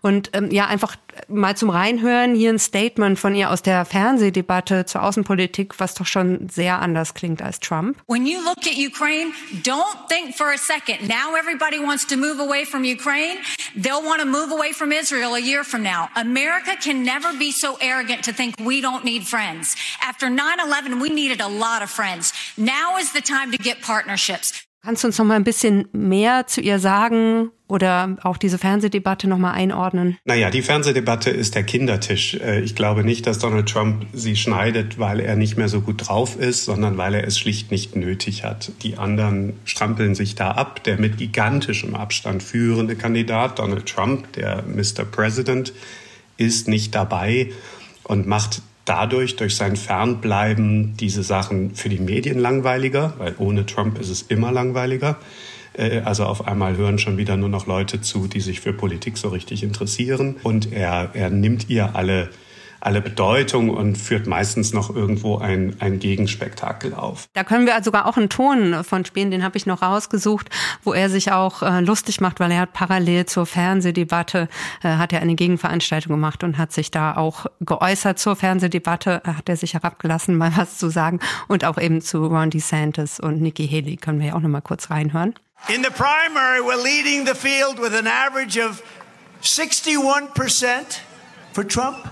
Und 0.02 0.30
ähm, 0.34 0.50
ja, 0.50 0.66
einfach 0.66 0.96
mal 1.28 1.56
zum 1.56 1.70
Reinhören 1.70 2.34
hier 2.34 2.50
ein 2.50 2.58
Statement 2.58 3.18
von 3.18 3.34
ihr 3.34 3.50
aus 3.50 3.62
der 3.62 3.84
Fernsehdebatte 3.84 4.84
zur 4.84 5.04
Außenpolitik, 5.04 5.78
was 5.78 5.94
doch 5.94 6.06
schon 6.06 6.48
sehr 6.48 6.80
anders 6.80 7.14
klingt 7.14 7.40
als 7.40 7.60
Trump. 7.60 7.96
When 8.08 8.26
you 8.26 8.38
look 8.40 8.58
at 8.66 8.76
Ukraine, 8.76 9.32
don't 9.62 10.08
think 10.08 10.34
for 10.36 10.48
a 10.48 10.58
second. 10.58 11.08
Now 11.08 11.36
everybody 11.38 11.78
wants 11.78 12.04
to 12.08 12.16
move 12.16 12.40
away 12.40 12.64
from 12.64 12.84
Ukraine. 12.84 13.38
They'll 13.76 14.04
want 14.04 14.20
to 14.20 14.26
move 14.26 14.50
away 14.50 14.72
from 14.72 14.90
Israel 14.90 15.34
a 15.34 15.40
year 15.40 15.64
from 15.64 15.82
now. 15.82 16.08
America 16.16 16.76
can 16.82 17.04
never 17.04 17.32
be 17.38 17.52
so 17.52 17.76
arrogant 17.80 18.24
to 18.24 18.32
think 18.32 18.56
we 18.58 18.80
don't 18.80 19.04
need 19.04 19.26
friends. 19.26 19.76
After 20.02 20.26
9-11, 20.26 21.00
we 21.00 21.10
needed 21.10 21.40
a 21.40 21.48
lot 21.48 21.82
of 21.82 21.90
friends. 21.90 22.32
Now 22.56 22.98
is 22.98 23.12
the 23.12 23.20
time 23.20 23.52
to 23.52 23.58
get 23.58 23.80
partnerships. 24.16 24.62
Kannst 24.82 25.02
du 25.02 25.08
uns 25.08 25.18
noch 25.18 25.24
mal 25.24 25.34
ein 25.34 25.42
bisschen 25.42 25.88
mehr 25.92 26.46
zu 26.46 26.60
ihr 26.60 26.78
sagen 26.78 27.50
oder 27.66 28.16
auch 28.22 28.36
diese 28.36 28.56
Fernsehdebatte 28.56 29.26
noch 29.26 29.38
mal 29.38 29.50
einordnen? 29.50 30.16
Naja, 30.24 30.50
die 30.50 30.62
Fernsehdebatte 30.62 31.28
ist 31.28 31.56
der 31.56 31.64
Kindertisch. 31.64 32.34
Äh, 32.34 32.60
ich 32.60 32.76
glaube 32.76 33.02
nicht, 33.02 33.26
dass 33.26 33.40
Donald 33.40 33.68
Trump 33.68 34.06
sie 34.12 34.36
schneidet, 34.36 35.00
weil 35.00 35.18
er 35.18 35.34
nicht 35.34 35.56
mehr 35.56 35.68
so 35.68 35.80
gut 35.80 36.06
drauf 36.06 36.36
ist, 36.36 36.66
sondern 36.66 36.98
weil 36.98 37.14
er 37.14 37.26
es 37.26 37.36
schlicht 37.36 37.72
nicht 37.72 37.96
nötig 37.96 38.44
hat. 38.44 38.70
Die 38.82 38.96
anderen 38.96 39.54
strampeln 39.64 40.14
sich 40.14 40.36
da 40.36 40.52
ab. 40.52 40.84
Der 40.84 41.00
mit 41.00 41.18
gigantischem 41.18 41.96
Abstand 41.96 42.44
führende 42.44 42.94
Kandidat, 42.94 43.58
Donald 43.58 43.86
Trump, 43.86 44.32
der 44.34 44.62
Mr. 44.62 45.04
President, 45.04 45.72
ist 46.36 46.68
nicht 46.68 46.94
dabei 46.94 47.50
und 48.04 48.28
macht 48.28 48.62
dadurch, 48.86 49.36
durch 49.36 49.56
sein 49.56 49.76
Fernbleiben, 49.76 50.96
diese 50.96 51.22
Sachen 51.22 51.74
für 51.74 51.90
die 51.90 51.98
Medien 51.98 52.38
langweiliger, 52.38 53.12
weil 53.18 53.34
ohne 53.38 53.66
Trump 53.66 53.98
ist 53.98 54.08
es 54.08 54.22
immer 54.22 54.50
langweiliger. 54.52 55.18
Äh, 55.74 56.00
also 56.00 56.24
auf 56.24 56.48
einmal 56.48 56.76
hören 56.78 56.98
schon 56.98 57.18
wieder 57.18 57.36
nur 57.36 57.50
noch 57.50 57.66
Leute 57.66 58.00
zu, 58.00 58.26
die 58.26 58.40
sich 58.40 58.60
für 58.60 58.72
Politik 58.72 59.18
so 59.18 59.28
richtig 59.28 59.62
interessieren. 59.62 60.36
Und 60.42 60.72
er, 60.72 61.10
er 61.12 61.28
nimmt 61.28 61.68
ihr 61.68 61.94
alle 61.94 62.30
alle 62.86 63.00
Bedeutung 63.00 63.70
und 63.70 63.96
führt 63.96 64.28
meistens 64.28 64.72
noch 64.72 64.94
irgendwo 64.94 65.38
ein, 65.38 65.76
ein 65.80 65.98
Gegenspektakel 65.98 66.94
auf. 66.94 67.28
Da 67.34 67.42
können 67.42 67.66
wir 67.66 67.74
also 67.74 67.86
sogar 67.86 68.06
auch 68.06 68.16
einen 68.16 68.28
Ton 68.28 68.84
von 68.84 69.04
spielen, 69.04 69.30
den 69.30 69.42
habe 69.42 69.56
ich 69.56 69.66
noch 69.66 69.82
rausgesucht, 69.82 70.50
wo 70.84 70.92
er 70.92 71.10
sich 71.10 71.32
auch 71.32 71.62
äh, 71.62 71.80
lustig 71.80 72.20
macht, 72.20 72.38
weil 72.38 72.52
er 72.52 72.60
hat 72.60 72.72
parallel 72.72 73.26
zur 73.26 73.44
Fernsehdebatte, 73.44 74.48
äh, 74.82 74.88
hat 74.88 75.12
er 75.12 75.20
eine 75.20 75.34
Gegenveranstaltung 75.34 76.12
gemacht 76.12 76.44
und 76.44 76.58
hat 76.58 76.72
sich 76.72 76.92
da 76.92 77.16
auch 77.16 77.46
geäußert 77.60 78.20
zur 78.20 78.36
Fernsehdebatte, 78.36 79.22
äh, 79.24 79.32
hat 79.32 79.48
er 79.48 79.56
sich 79.56 79.74
herabgelassen, 79.74 80.36
mal 80.36 80.52
was 80.56 80.78
zu 80.78 80.88
sagen 80.88 81.18
und 81.48 81.64
auch 81.64 81.78
eben 81.78 82.00
zu 82.00 82.24
Ron 82.24 82.50
DeSantis 82.50 83.18
und 83.18 83.40
Nikki 83.40 83.66
Haley 83.68 83.96
können 83.96 84.20
wir 84.20 84.28
ja 84.28 84.34
auch 84.34 84.40
noch 84.40 84.48
mal 84.48 84.60
kurz 84.60 84.90
reinhören. 84.90 85.34
In 85.68 85.82
the 85.82 85.90
primary, 85.90 86.60
we're 86.60 86.80
leading 86.80 87.26
the 87.26 87.34
field 87.34 87.80
with 87.80 87.94
an 87.94 88.06
average 88.06 88.56
of 88.56 88.82
61% 89.42 91.00
for 91.52 91.66
Trump. 91.66 92.08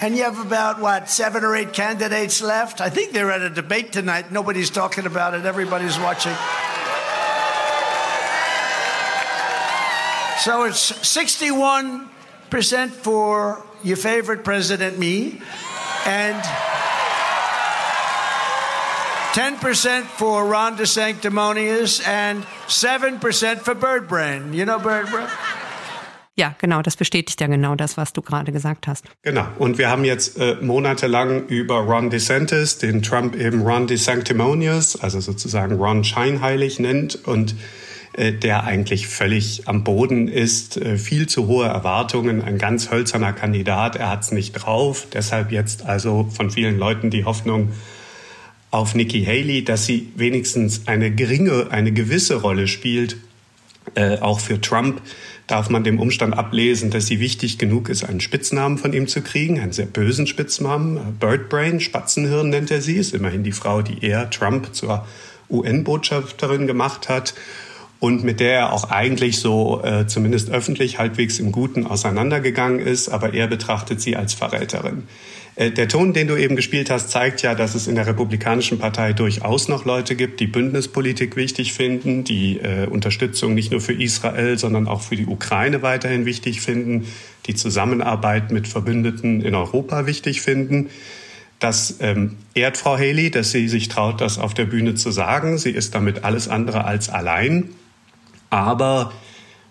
And 0.00 0.16
you 0.16 0.22
have 0.22 0.38
about, 0.38 0.80
what, 0.80 1.10
seven 1.10 1.42
or 1.42 1.56
eight 1.56 1.72
candidates 1.72 2.40
left? 2.40 2.80
I 2.80 2.88
think 2.88 3.12
they're 3.12 3.32
at 3.32 3.42
a 3.42 3.50
debate 3.50 3.90
tonight. 3.90 4.30
Nobody's 4.30 4.70
talking 4.70 5.06
about 5.06 5.34
it, 5.34 5.44
everybody's 5.44 5.98
watching. 5.98 6.34
So 10.38 10.62
it's 10.64 10.92
61% 10.92 12.90
for 12.90 13.66
your 13.82 13.96
favorite 13.96 14.44
president, 14.44 14.98
me, 14.98 15.42
and 16.06 16.40
10% 19.34 20.04
for 20.04 20.46
Ron 20.46 20.76
DeSanctimonious, 20.76 22.06
and 22.06 22.44
7% 22.68 23.58
for 23.60 23.74
Bird 23.74 24.06
Brain. 24.06 24.52
You 24.52 24.64
know 24.64 24.78
Bird 24.78 25.08
Brain? 25.08 25.28
Ja, 26.38 26.54
genau, 26.60 26.82
das 26.82 26.96
bestätigt 26.96 27.40
ja 27.40 27.48
genau 27.48 27.74
das, 27.74 27.96
was 27.96 28.12
du 28.12 28.22
gerade 28.22 28.52
gesagt 28.52 28.86
hast. 28.86 29.04
Genau, 29.22 29.44
und 29.58 29.76
wir 29.76 29.90
haben 29.90 30.04
jetzt 30.04 30.38
äh, 30.38 30.54
monatelang 30.60 31.48
über 31.48 31.78
Ron 31.78 32.10
DeSantis, 32.10 32.78
den 32.78 33.02
Trump 33.02 33.34
eben 33.34 33.62
Ron 33.62 33.88
DeSanctimonious, 33.88 34.94
also 35.00 35.18
sozusagen 35.18 35.74
Ron 35.74 36.04
Scheinheilig 36.04 36.78
nennt 36.78 37.16
und 37.26 37.56
äh, 38.12 38.32
der 38.32 38.62
eigentlich 38.62 39.08
völlig 39.08 39.66
am 39.66 39.82
Boden 39.82 40.28
ist, 40.28 40.76
äh, 40.76 40.96
viel 40.96 41.26
zu 41.26 41.48
hohe 41.48 41.66
Erwartungen, 41.66 42.40
ein 42.40 42.56
ganz 42.56 42.92
hölzerner 42.92 43.32
Kandidat, 43.32 43.96
er 43.96 44.08
hat's 44.10 44.30
nicht 44.30 44.52
drauf, 44.52 45.08
deshalb 45.12 45.50
jetzt 45.50 45.86
also 45.86 46.28
von 46.32 46.52
vielen 46.52 46.78
Leuten 46.78 47.10
die 47.10 47.24
Hoffnung 47.24 47.72
auf 48.70 48.94
Nikki 48.94 49.24
Haley, 49.24 49.64
dass 49.64 49.86
sie 49.86 50.12
wenigstens 50.14 50.86
eine 50.86 51.10
geringe, 51.10 51.72
eine 51.72 51.90
gewisse 51.90 52.36
Rolle 52.36 52.68
spielt, 52.68 53.16
äh, 53.94 54.18
auch 54.18 54.40
für 54.40 54.60
Trump 54.60 55.00
darf 55.46 55.70
man 55.70 55.82
dem 55.82 55.98
Umstand 55.98 56.36
ablesen, 56.36 56.90
dass 56.90 57.06
sie 57.06 57.20
wichtig 57.20 57.58
genug 57.58 57.88
ist, 57.88 58.04
einen 58.04 58.20
Spitznamen 58.20 58.78
von 58.78 58.92
ihm 58.92 59.08
zu 59.08 59.22
kriegen, 59.22 59.58
einen 59.58 59.72
sehr 59.72 59.86
bösen 59.86 60.26
Spitznamen. 60.26 61.16
Birdbrain, 61.18 61.80
Spatzenhirn 61.80 62.50
nennt 62.50 62.70
er 62.70 62.82
sie, 62.82 62.96
ist 62.96 63.14
immerhin 63.14 63.44
die 63.44 63.52
Frau, 63.52 63.82
die 63.82 64.04
er, 64.06 64.30
Trump, 64.30 64.74
zur 64.74 65.06
UN-Botschafterin 65.50 66.66
gemacht 66.66 67.08
hat 67.08 67.34
und 68.00 68.22
mit 68.22 68.40
der 68.40 68.52
er 68.52 68.72
auch 68.72 68.90
eigentlich 68.90 69.40
so 69.40 69.82
äh, 69.82 70.06
zumindest 70.06 70.50
öffentlich 70.50 70.98
halbwegs 70.98 71.38
im 71.38 71.50
Guten 71.50 71.86
auseinandergegangen 71.86 72.80
ist, 72.80 73.08
aber 73.08 73.34
er 73.34 73.48
betrachtet 73.48 74.00
sie 74.00 74.16
als 74.16 74.34
Verräterin. 74.34 75.08
Äh, 75.58 75.72
der 75.72 75.88
Ton, 75.88 76.12
den 76.12 76.28
du 76.28 76.36
eben 76.36 76.54
gespielt 76.54 76.88
hast, 76.88 77.10
zeigt 77.10 77.42
ja, 77.42 77.54
dass 77.56 77.74
es 77.74 77.88
in 77.88 77.96
der 77.96 78.06
Republikanischen 78.06 78.78
Partei 78.78 79.12
durchaus 79.12 79.68
noch 79.68 79.84
Leute 79.84 80.14
gibt, 80.14 80.38
die 80.38 80.46
Bündnispolitik 80.46 81.34
wichtig 81.34 81.72
finden, 81.72 82.22
die 82.22 82.58
äh, 82.58 82.86
Unterstützung 82.86 83.54
nicht 83.54 83.72
nur 83.72 83.80
für 83.80 83.92
Israel, 83.92 84.56
sondern 84.56 84.86
auch 84.86 85.02
für 85.02 85.16
die 85.16 85.26
Ukraine 85.26 85.82
weiterhin 85.82 86.24
wichtig 86.26 86.60
finden, 86.60 87.06
die 87.46 87.56
Zusammenarbeit 87.56 88.52
mit 88.52 88.68
Verbündeten 88.68 89.40
in 89.40 89.56
Europa 89.56 90.06
wichtig 90.06 90.40
finden. 90.42 90.90
Das 91.58 91.96
ähm, 91.98 92.36
ehrt 92.54 92.76
Frau 92.76 92.96
Haley, 92.96 93.32
dass 93.32 93.50
sie 93.50 93.66
sich 93.66 93.88
traut, 93.88 94.20
das 94.20 94.38
auf 94.38 94.54
der 94.54 94.66
Bühne 94.66 94.94
zu 94.94 95.10
sagen. 95.10 95.58
Sie 95.58 95.72
ist 95.72 95.92
damit 95.92 96.22
alles 96.22 96.46
andere 96.46 96.84
als 96.84 97.08
allein. 97.08 97.70
Aber 98.48 99.12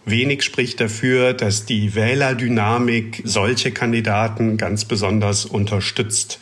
Wenig 0.10 0.44
spricht 0.44 0.80
dafür, 0.80 1.34
dass 1.34 1.66
die 1.66 1.94
Wählerdynamik 1.94 3.22
solche 3.26 3.72
Kandidaten 3.72 4.58
ganz 4.58 4.86
besonders 4.86 5.46
unterstützt. 5.46 6.40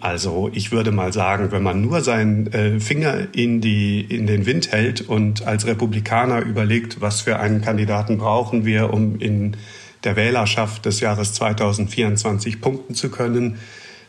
Also 0.00 0.50
ich 0.52 0.72
würde 0.72 0.90
mal 0.90 1.12
sagen, 1.12 1.52
wenn 1.52 1.62
man 1.62 1.80
nur 1.80 2.00
seinen 2.00 2.52
äh, 2.52 2.80
Finger 2.80 3.28
in, 3.32 3.60
die, 3.60 4.00
in 4.00 4.26
den 4.26 4.44
Wind 4.44 4.72
hält 4.72 5.02
und 5.02 5.46
als 5.46 5.66
Republikaner 5.66 6.40
überlegt, 6.40 7.00
was 7.00 7.22
für 7.22 7.38
einen 7.38 7.62
Kandidaten 7.62 8.18
brauchen 8.18 8.64
wir, 8.64 8.92
um 8.92 9.18
in 9.20 9.56
der 10.04 10.16
Wählerschaft 10.16 10.84
des 10.84 11.00
Jahres 11.00 11.32
2024 11.32 12.60
punkten 12.60 12.94
zu 12.94 13.08
können, 13.10 13.58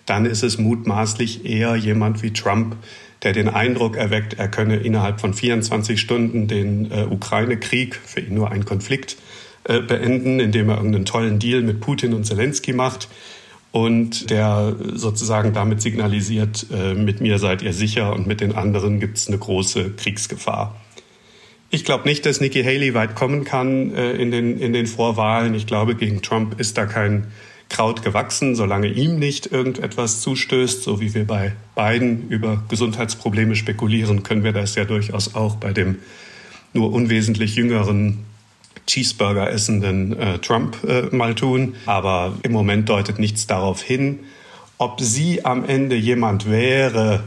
dann 0.05 0.25
ist 0.25 0.43
es 0.43 0.57
mutmaßlich 0.57 1.45
eher 1.45 1.75
jemand 1.75 2.23
wie 2.23 2.31
Trump, 2.31 2.75
der 3.23 3.33
den 3.33 3.49
Eindruck 3.49 3.95
erweckt, 3.95 4.35
er 4.37 4.47
könne 4.47 4.77
innerhalb 4.77 5.19
von 5.19 5.33
24 5.33 5.99
Stunden 5.99 6.47
den 6.47 6.91
äh, 6.91 7.05
Ukraine-Krieg, 7.09 7.95
für 7.95 8.21
ihn 8.21 8.35
nur 8.35 8.51
ein 8.51 8.65
Konflikt, 8.65 9.17
äh, 9.63 9.79
beenden, 9.81 10.39
indem 10.39 10.69
er 10.69 10.77
irgendeinen 10.77 11.05
tollen 11.05 11.39
Deal 11.39 11.61
mit 11.61 11.79
Putin 11.79 12.13
und 12.13 12.25
Zelensky 12.25 12.73
macht 12.73 13.09
und 13.71 14.29
der 14.29 14.75
sozusagen 14.93 15.53
damit 15.53 15.81
signalisiert, 15.81 16.67
äh, 16.71 16.93
mit 16.93 17.21
mir 17.21 17.37
seid 17.37 17.61
ihr 17.61 17.73
sicher 17.73 18.13
und 18.13 18.27
mit 18.27 18.41
den 18.41 18.55
anderen 18.55 18.99
gibt 18.99 19.17
es 19.17 19.27
eine 19.27 19.37
große 19.37 19.91
Kriegsgefahr. 19.91 20.75
Ich 21.69 21.83
glaube 21.83 22.07
nicht, 22.07 22.25
dass 22.25 22.39
Nikki 22.39 22.63
Haley 22.63 22.93
weit 22.93 23.15
kommen 23.15 23.43
kann 23.43 23.93
äh, 23.93 24.13
in, 24.13 24.31
den, 24.31 24.57
in 24.57 24.71
den 24.71 24.87
Vorwahlen. 24.87 25.53
Ich 25.53 25.67
glaube, 25.67 25.95
gegen 25.95 26.21
Trump 26.21 26.59
ist 26.59 26.77
da 26.77 26.85
kein 26.85 27.27
Kraut 27.69 28.01
gewachsen, 28.01 28.55
solange 28.55 28.87
ihm 28.87 29.19
nicht 29.19 29.51
irgendetwas 29.51 30.21
zustößt, 30.21 30.83
so 30.83 31.01
wie 31.01 31.13
wir 31.13 31.27
bei 31.27 31.53
beiden 31.75 32.29
über 32.29 32.63
Gesundheitsprobleme 32.69 33.55
spekulieren, 33.55 34.23
können 34.23 34.43
wir 34.43 34.53
das 34.53 34.75
ja 34.75 34.85
durchaus 34.85 35.35
auch 35.35 35.57
bei 35.57 35.73
dem 35.73 35.97
nur 36.73 36.93
unwesentlich 36.93 37.55
jüngeren 37.55 38.25
Cheeseburger 38.85 39.51
essenden 39.51 40.17
äh, 40.17 40.39
Trump 40.39 40.77
äh, 40.87 41.13
mal 41.15 41.35
tun. 41.35 41.75
Aber 41.85 42.37
im 42.43 42.53
Moment 42.53 42.87
deutet 42.87 43.19
nichts 43.19 43.47
darauf 43.47 43.81
hin. 43.81 44.19
Ob 44.77 45.01
sie 45.01 45.43
am 45.43 45.65
Ende 45.65 45.95
jemand 45.95 46.49
wäre, 46.49 47.23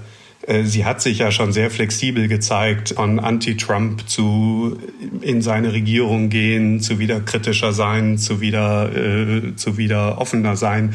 sie 0.65 0.85
hat 0.85 1.01
sich 1.01 1.19
ja 1.19 1.31
schon 1.31 1.53
sehr 1.53 1.71
flexibel 1.71 2.29
gezeigt, 2.29 2.95
von 2.97 3.21
Anti-Trump 3.21 4.09
zu 4.09 4.79
in 5.21 5.43
seine 5.43 5.73
Regierung 5.73 6.29
gehen, 6.29 6.81
zu 6.81 6.99
wieder 6.99 7.21
kritischer 7.21 7.73
sein, 7.73 8.19
zu 8.19 8.41
wieder, 8.41 8.95
äh, 8.95 9.55
zu 9.57 9.77
wieder 9.77 10.19
offener 10.19 10.57
sein. 10.57 10.95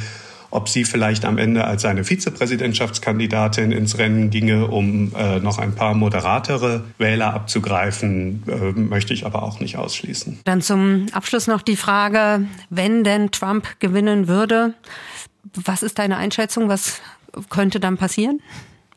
Ob 0.52 0.70
sie 0.70 0.86
vielleicht 0.86 1.26
am 1.26 1.38
Ende 1.38 1.66
als 1.66 1.82
seine 1.82 2.06
Vizepräsidentschaftskandidatin 2.06 3.72
ins 3.72 3.98
Rennen 3.98 4.30
ginge, 4.30 4.68
um 4.68 5.12
äh, 5.16 5.40
noch 5.40 5.58
ein 5.58 5.76
paar 5.76 5.96
moderatere 5.96 6.84
Wähler 6.98 7.34
abzugreifen, 7.34 8.44
äh, 8.48 8.80
möchte 8.80 9.14
ich 9.14 9.26
aber 9.26 9.44
auch 9.44 9.60
nicht 9.60 9.78
ausschließen. 9.78 10.40
Dann 10.46 10.62
zum 10.62 11.08
Abschluss 11.12 11.48
noch 11.48 11.62
die 11.62 11.76
Frage, 11.76 12.46
wenn 12.70 13.04
denn 13.04 13.32
Trump 13.32 13.80
gewinnen 13.80 14.30
würde, 14.30 14.76
was 15.54 15.84
ist 15.84 16.00
deine 16.00 16.18
Einschätzung? 16.18 16.70
Was 16.70 17.02
könnte 17.50 17.80
dann 17.80 17.98
passieren? 17.98 18.40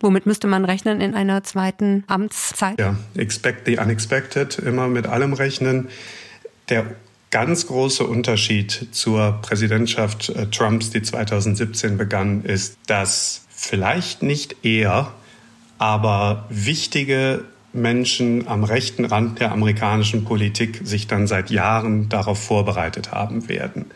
Womit 0.00 0.26
müsste 0.26 0.46
man 0.46 0.64
rechnen 0.64 1.00
in 1.00 1.14
einer 1.14 1.42
zweiten 1.42 2.04
Amtszeit? 2.06 2.78
Ja, 2.78 2.96
expect 3.16 3.66
the 3.66 3.78
unexpected, 3.78 4.58
immer 4.58 4.88
mit 4.88 5.06
allem 5.06 5.32
rechnen. 5.32 5.88
Der 6.68 6.86
ganz 7.30 7.66
große 7.66 8.04
Unterschied 8.04 8.88
zur 8.92 9.38
Präsidentschaft 9.42 10.30
äh, 10.30 10.46
Trumps, 10.46 10.90
die 10.90 11.02
2017 11.02 11.98
begann, 11.98 12.42
ist, 12.44 12.78
dass 12.86 13.44
vielleicht 13.50 14.22
nicht 14.22 14.64
er, 14.64 15.12
aber 15.78 16.46
wichtige 16.48 17.44
Menschen 17.72 18.48
am 18.48 18.64
rechten 18.64 19.04
Rand 19.04 19.40
der 19.40 19.52
amerikanischen 19.52 20.24
Politik 20.24 20.80
sich 20.84 21.06
dann 21.06 21.26
seit 21.26 21.50
Jahren 21.50 22.08
darauf 22.08 22.42
vorbereitet 22.42 23.12
haben 23.12 23.48
werden. 23.48 23.86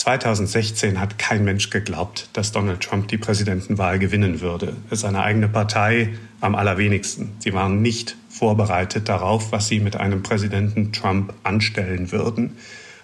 2016 0.00 0.98
hat 0.98 1.18
kein 1.18 1.44
Mensch 1.44 1.68
geglaubt, 1.68 2.30
dass 2.32 2.52
Donald 2.52 2.80
Trump 2.80 3.08
die 3.08 3.18
Präsidentenwahl 3.18 3.98
gewinnen 3.98 4.40
würde. 4.40 4.74
Seine 4.90 5.22
eigene 5.22 5.46
Partei 5.46 6.14
am 6.40 6.54
allerwenigsten. 6.54 7.32
Sie 7.38 7.52
waren 7.52 7.82
nicht 7.82 8.16
vorbereitet 8.30 9.10
darauf, 9.10 9.52
was 9.52 9.68
sie 9.68 9.78
mit 9.78 9.96
einem 9.96 10.22
Präsidenten 10.22 10.92
Trump 10.92 11.34
anstellen 11.42 12.12
würden. 12.12 12.56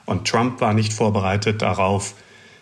Und 0.06 0.26
Trump 0.26 0.62
war 0.62 0.72
nicht 0.72 0.94
vorbereitet 0.94 1.60
darauf, 1.60 2.14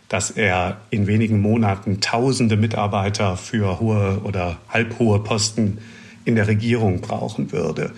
dass 0.08 0.32
er 0.32 0.80
in 0.90 1.06
wenigen 1.06 1.40
Monaten 1.40 2.00
tausende 2.00 2.56
Mitarbeiter 2.56 3.36
für 3.36 3.78
hohe 3.78 4.20
oder 4.24 4.56
halbhohe 4.68 5.20
Posten 5.20 5.78
in 6.24 6.34
der 6.34 6.48
Regierung 6.48 7.00
brauchen 7.00 7.52
würde. 7.52 7.92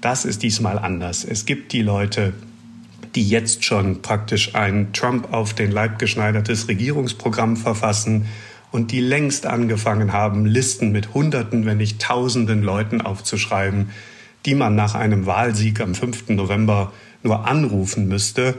Das 0.00 0.24
ist 0.24 0.42
diesmal 0.42 0.76
anders. 0.76 1.24
Es 1.24 1.46
gibt 1.46 1.72
die 1.72 1.82
Leute, 1.82 2.32
die 3.18 3.28
jetzt 3.28 3.64
schon 3.64 4.00
praktisch 4.00 4.54
ein 4.54 4.92
Trump 4.92 5.32
auf 5.32 5.52
den 5.52 5.72
Leib 5.72 5.98
geschneidertes 5.98 6.68
Regierungsprogramm 6.68 7.56
verfassen 7.56 8.26
und 8.70 8.92
die 8.92 9.00
längst 9.00 9.44
angefangen 9.44 10.12
haben, 10.12 10.46
Listen 10.46 10.92
mit 10.92 11.14
Hunderten, 11.14 11.66
wenn 11.66 11.78
nicht 11.78 12.00
Tausenden 12.00 12.62
Leuten 12.62 13.00
aufzuschreiben, 13.00 13.90
die 14.46 14.54
man 14.54 14.76
nach 14.76 14.94
einem 14.94 15.26
Wahlsieg 15.26 15.80
am 15.80 15.96
5. 15.96 16.28
November 16.28 16.92
nur 17.24 17.48
anrufen 17.48 18.06
müsste 18.06 18.54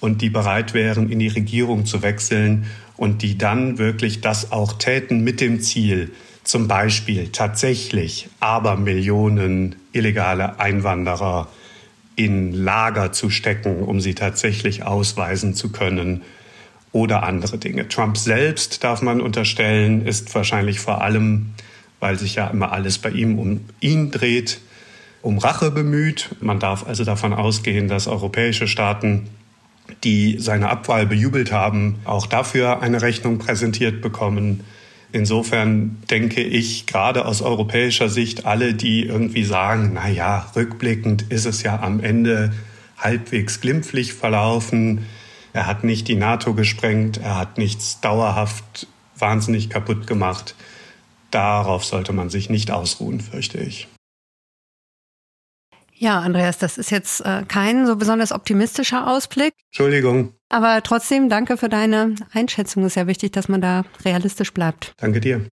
und 0.00 0.22
die 0.22 0.30
bereit 0.30 0.74
wären, 0.74 1.08
in 1.08 1.20
die 1.20 1.28
Regierung 1.28 1.86
zu 1.86 2.02
wechseln 2.02 2.66
und 2.96 3.22
die 3.22 3.38
dann 3.38 3.78
wirklich 3.78 4.20
das 4.20 4.50
auch 4.50 4.72
täten 4.72 5.22
mit 5.22 5.40
dem 5.40 5.60
Ziel, 5.60 6.10
zum 6.42 6.66
Beispiel 6.66 7.28
tatsächlich 7.28 8.28
Abermillionen 8.40 9.76
illegale 9.92 10.58
Einwanderer 10.58 11.46
in 12.16 12.52
Lager 12.52 13.12
zu 13.12 13.30
stecken, 13.30 13.82
um 13.82 14.00
sie 14.00 14.14
tatsächlich 14.14 14.84
ausweisen 14.84 15.54
zu 15.54 15.70
können 15.70 16.22
oder 16.92 17.22
andere 17.22 17.58
Dinge. 17.58 17.88
Trump 17.88 18.16
selbst, 18.16 18.82
darf 18.84 19.02
man 19.02 19.20
unterstellen, 19.20 20.06
ist 20.06 20.34
wahrscheinlich 20.34 20.80
vor 20.80 21.02
allem, 21.02 21.50
weil 22.00 22.18
sich 22.18 22.34
ja 22.34 22.48
immer 22.48 22.72
alles 22.72 22.98
bei 22.98 23.10
ihm 23.10 23.38
um 23.38 23.60
ihn 23.80 24.10
dreht, 24.10 24.60
um 25.22 25.38
Rache 25.38 25.70
bemüht. 25.70 26.30
Man 26.40 26.58
darf 26.58 26.86
also 26.86 27.04
davon 27.04 27.32
ausgehen, 27.32 27.88
dass 27.88 28.08
europäische 28.08 28.66
Staaten, 28.66 29.28
die 30.04 30.38
seine 30.38 30.70
Abwahl 30.70 31.06
bejubelt 31.06 31.52
haben, 31.52 31.96
auch 32.04 32.26
dafür 32.26 32.80
eine 32.80 33.02
Rechnung 33.02 33.38
präsentiert 33.38 34.00
bekommen. 34.00 34.64
Insofern 35.12 35.98
denke 36.08 36.42
ich, 36.42 36.86
gerade 36.86 37.24
aus 37.24 37.42
europäischer 37.42 38.08
Sicht, 38.08 38.46
alle, 38.46 38.74
die 38.74 39.06
irgendwie 39.06 39.44
sagen, 39.44 39.92
na 39.94 40.08
ja, 40.08 40.50
rückblickend 40.54 41.22
ist 41.30 41.46
es 41.46 41.62
ja 41.62 41.80
am 41.80 42.00
Ende 42.00 42.52
halbwegs 42.96 43.60
glimpflich 43.60 44.12
verlaufen. 44.12 45.06
Er 45.52 45.66
hat 45.66 45.82
nicht 45.82 46.06
die 46.06 46.14
NATO 46.14 46.54
gesprengt, 46.54 47.18
er 47.18 47.36
hat 47.36 47.58
nichts 47.58 48.00
dauerhaft 48.00 48.86
wahnsinnig 49.18 49.68
kaputt 49.68 50.06
gemacht. 50.06 50.54
Darauf 51.30 51.84
sollte 51.84 52.12
man 52.12 52.30
sich 52.30 52.50
nicht 52.50 52.70
ausruhen, 52.70 53.20
fürchte 53.20 53.58
ich. 53.58 53.88
Ja, 55.94 56.20
Andreas, 56.20 56.56
das 56.56 56.78
ist 56.78 56.90
jetzt 56.90 57.20
äh, 57.20 57.44
kein 57.46 57.86
so 57.86 57.96
besonders 57.96 58.32
optimistischer 58.32 59.06
Ausblick. 59.06 59.52
Entschuldigung. 59.66 60.32
Aber 60.50 60.82
trotzdem 60.82 61.28
danke 61.28 61.56
für 61.56 61.68
deine 61.68 62.16
Einschätzung. 62.32 62.82
Es 62.82 62.92
ist 62.92 62.96
ja 62.96 63.06
wichtig, 63.06 63.32
dass 63.32 63.48
man 63.48 63.60
da 63.60 63.84
realistisch 64.04 64.52
bleibt. 64.52 64.92
Danke 64.98 65.20
dir. 65.20 65.46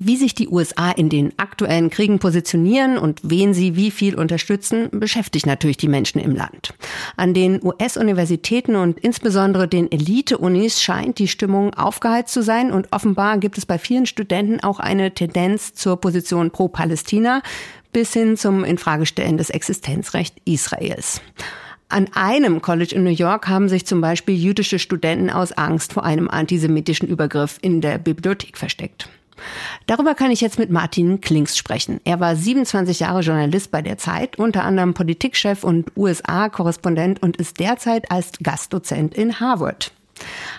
Wie 0.00 0.16
sich 0.16 0.34
die 0.34 0.48
USA 0.48 0.90
in 0.90 1.08
den 1.08 1.38
aktuellen 1.38 1.90
Kriegen 1.90 2.18
positionieren 2.18 2.96
und 2.96 3.20
wen 3.24 3.52
sie 3.52 3.76
wie 3.76 3.90
viel 3.90 4.14
unterstützen, 4.14 4.88
beschäftigt 4.90 5.44
natürlich 5.44 5.76
die 5.76 5.88
Menschen 5.88 6.18
im 6.18 6.34
Land. 6.34 6.72
An 7.16 7.34
den 7.34 7.62
US-Universitäten 7.62 8.76
und 8.76 8.98
insbesondere 9.00 9.68
den 9.68 9.90
Elite-Unis 9.90 10.80
scheint 10.80 11.18
die 11.18 11.28
Stimmung 11.28 11.74
aufgeheizt 11.74 12.32
zu 12.32 12.42
sein 12.42 12.72
und 12.72 12.92
offenbar 12.92 13.36
gibt 13.38 13.58
es 13.58 13.66
bei 13.66 13.78
vielen 13.78 14.06
Studenten 14.06 14.60
auch 14.60 14.80
eine 14.80 15.12
Tendenz 15.12 15.74
zur 15.74 16.00
Position 16.00 16.52
pro 16.52 16.68
Palästina 16.68 17.42
bis 17.92 18.12
hin 18.12 18.36
zum 18.36 18.64
Infragestellen 18.64 19.38
des 19.38 19.50
Existenzrechts 19.50 20.36
Israels. 20.44 21.20
An 21.90 22.08
einem 22.12 22.60
College 22.60 22.94
in 22.94 23.04
New 23.04 23.10
York 23.10 23.48
haben 23.48 23.68
sich 23.68 23.86
zum 23.86 24.02
Beispiel 24.02 24.34
jüdische 24.34 24.78
Studenten 24.78 25.30
aus 25.30 25.52
Angst 25.52 25.94
vor 25.94 26.04
einem 26.04 26.28
antisemitischen 26.28 27.08
Übergriff 27.08 27.58
in 27.62 27.80
der 27.80 27.96
Bibliothek 27.96 28.58
versteckt. 28.58 29.08
Darüber 29.86 30.14
kann 30.14 30.30
ich 30.30 30.40
jetzt 30.40 30.58
mit 30.58 30.70
Martin 30.70 31.20
Klings 31.20 31.56
sprechen. 31.56 32.00
Er 32.04 32.20
war 32.20 32.36
27 32.36 33.00
Jahre 33.00 33.20
Journalist 33.20 33.70
bei 33.70 33.80
der 33.80 33.96
Zeit, 33.96 34.38
unter 34.38 34.64
anderem 34.64 34.94
Politikchef 34.94 35.64
und 35.64 35.96
USA-Korrespondent 35.96 37.22
und 37.22 37.36
ist 37.36 37.58
derzeit 37.58 38.10
als 38.10 38.32
Gastdozent 38.42 39.14
in 39.14 39.40
Harvard. 39.40 39.92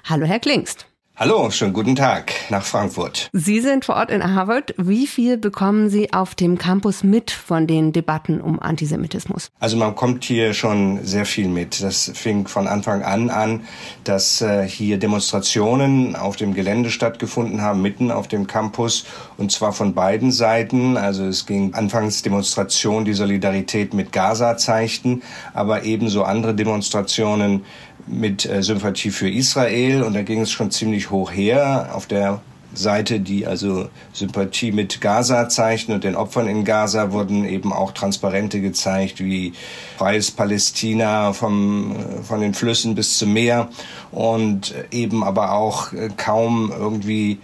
Hallo, 0.06 0.26
Herr 0.26 0.40
Klingst. 0.40 0.89
Hallo, 1.22 1.52
schönen 1.52 1.74
guten 1.74 1.98
Tag 1.98 2.32
nach 2.50 2.64
Frankfurt. 2.64 3.30
Sie 3.34 3.60
sind 3.60 3.84
vor 3.84 3.96
Ort 3.96 4.10
in 4.10 4.36
Harvard. 4.36 4.74
Wie 4.78 5.06
viel 5.06 5.36
bekommen 5.36 5.90
Sie 5.90 6.14
auf 6.14 6.34
dem 6.34 6.58
Campus 6.58 7.04
mit 7.04 7.30
von 7.30 7.68
den 7.68 7.92
Debatten 7.92 8.40
um 8.40 8.58
Antisemitismus? 8.62 9.52
Also 9.60 9.76
man 9.76 9.96
kommt 9.96 10.24
hier 10.24 10.54
schon 10.54 11.04
sehr 11.04 11.26
viel 11.26 11.50
mit. 11.50 11.84
Das 11.84 12.10
fing 12.16 12.48
von 12.48 12.70
Anfang 12.70 13.04
an 13.04 13.30
an, 13.30 13.64
dass 14.06 14.40
äh, 14.40 14.66
hier 14.66 14.98
Demonstrationen 14.98 16.16
auf 16.16 16.38
dem 16.38 16.54
Gelände 16.54 16.90
stattgefunden 16.90 17.62
haben, 17.62 17.82
mitten 17.82 18.12
auf 18.12 18.30
dem 18.30 18.48
Campus, 18.48 19.04
und 19.36 19.52
zwar 19.52 19.74
von 19.74 19.94
beiden 19.94 20.32
Seiten. 20.32 20.96
Also 20.96 21.26
es 21.26 21.46
ging 21.46 21.74
anfangs 21.74 22.22
Demonstrationen, 22.22 23.04
die 23.04 23.14
Solidarität 23.14 23.94
mit 23.94 24.14
Gaza 24.14 24.56
zeigten, 24.56 25.22
aber 25.54 25.84
ebenso 25.84 26.24
andere 26.24 26.56
Demonstrationen 26.56 27.66
mit 28.10 28.46
äh, 28.46 28.64
Sympathie 28.64 29.12
für 29.12 29.30
Israel. 29.30 30.04
Und 30.04 30.14
da 30.14 30.24
ging 30.24 30.42
es 30.42 30.52
schon 30.52 30.72
ziemlich 30.72 31.10
hoch 31.10 31.32
her. 31.32 31.90
Auf 31.94 32.08
der 32.08 32.42
Seite, 32.74 33.20
die 33.20 33.48
also 33.48 33.90
Sympathie 34.14 34.72
mit 34.72 35.02
Gaza 35.02 35.50
zeichnen 35.50 35.96
und 35.96 36.04
den 36.04 36.16
Opfern 36.16 36.48
in 36.48 36.66
Gaza 36.66 37.12
wurden 37.12 37.46
eben 37.46 37.74
auch 37.74 37.92
Transparente 37.92 38.62
gezeigt, 38.62 39.20
wie 39.20 39.54
freies 39.98 40.32
Palästina 40.32 41.34
vom, 41.34 41.96
äh, 41.96 42.24
von 42.24 42.42
den 42.42 42.54
Flüssen 42.54 42.96
bis 42.96 43.18
zum 43.18 43.34
Meer. 43.34 43.70
Und 44.12 44.74
eben 44.92 45.24
aber 45.24 45.54
auch 45.54 45.94
äh, 45.94 46.10
kaum 46.16 46.72
irgendwie 46.78 47.40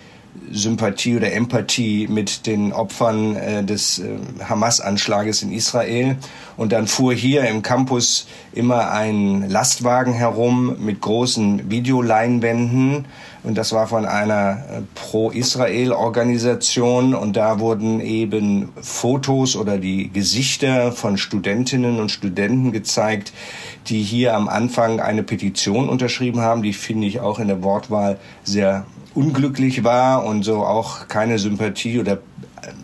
Sympathie 0.52 1.18
oder 1.18 1.34
Empathie 1.34 2.08
mit 2.08 2.46
den 2.46 2.72
Opfern 2.74 3.36
äh, 3.36 3.64
des 3.64 4.00
äh, 4.00 4.18
Hamas-Anschlages 4.48 5.42
in 5.42 5.52
Israel. 5.52 6.18
Und 6.58 6.72
dann 6.72 6.88
fuhr 6.88 7.14
hier 7.14 7.44
im 7.46 7.62
Campus 7.62 8.28
immer 8.54 8.92
ein 8.92 9.50
Lastwagen 9.50 10.14
herum 10.14 10.78
mit 10.80 11.02
großen 11.02 11.70
Videoleinwänden. 11.70 13.06
Und 13.44 13.58
das 13.58 13.74
war 13.74 13.88
von 13.88 14.06
einer 14.06 14.52
äh, 14.52 14.82
Pro-Israel-Organisation. 14.96 17.14
Und 17.14 17.36
da 17.36 17.60
wurden 17.60 18.00
eben 18.00 18.70
Fotos 18.82 19.56
oder 19.56 19.78
die 19.78 20.10
Gesichter 20.12 20.92
von 20.92 21.18
Studentinnen 21.18 22.00
und 22.00 22.10
Studenten 22.10 22.72
gezeigt, 22.72 23.34
die 23.88 24.02
hier 24.02 24.36
am 24.36 24.48
Anfang 24.48 25.00
eine 25.00 25.24
Petition 25.24 25.90
unterschrieben 25.90 26.42
haben. 26.42 26.64
Die 26.64 26.74
finde 26.74 27.08
ich 27.08 27.20
auch 27.20 27.40
in 27.40 27.48
der 27.48 27.62
Wortwahl 27.62 28.18
sehr 28.44 28.86
unglücklich 29.16 29.84
war 29.84 30.26
und 30.26 30.44
so 30.44 30.64
auch 30.66 31.08
keine 31.08 31.40
Sympathie 31.40 32.00
oder 32.00 32.20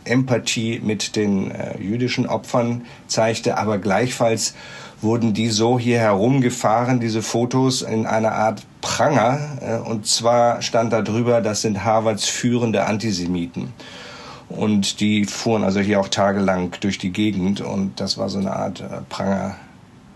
Empathie 0.06 0.80
mit 0.84 1.16
den 1.16 1.52
äh, 1.52 1.80
jüdischen 1.80 2.28
Opfern 2.28 2.86
zeigte, 3.08 3.58
aber 3.58 3.78
gleichfalls 3.78 4.56
wurden 5.02 5.34
die 5.34 5.50
so 5.50 5.80
hier 5.80 6.00
herumgefahren, 6.00 7.00
diese 7.00 7.22
Fotos, 7.22 7.82
in 7.82 8.06
einer 8.06 8.34
Art 8.34 8.64
Pranger. 8.82 9.40
Äh, 9.62 9.90
und 9.90 10.06
zwar 10.06 10.62
stand 10.62 10.94
da 10.94 11.02
drüber, 11.02 11.42
das 11.42 11.62
sind 11.62 11.84
Harvards 11.84 12.26
führende 12.26 12.86
Antisemiten. 12.86 13.74
Und 14.50 15.00
die 15.00 15.26
fuhren 15.26 15.64
also 15.64 15.80
hier 15.80 16.00
auch 16.00 16.10
tagelang 16.10 16.76
durch 16.82 16.98
die 16.98 17.12
Gegend 17.12 17.62
und 17.62 18.00
das 18.00 18.18
war 18.18 18.30
so 18.30 18.40
eine 18.40 18.54
Art 18.54 18.82
äh, 18.82 19.02
Pranger, 19.10 19.56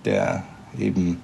der 0.04 0.43
eben 0.78 1.21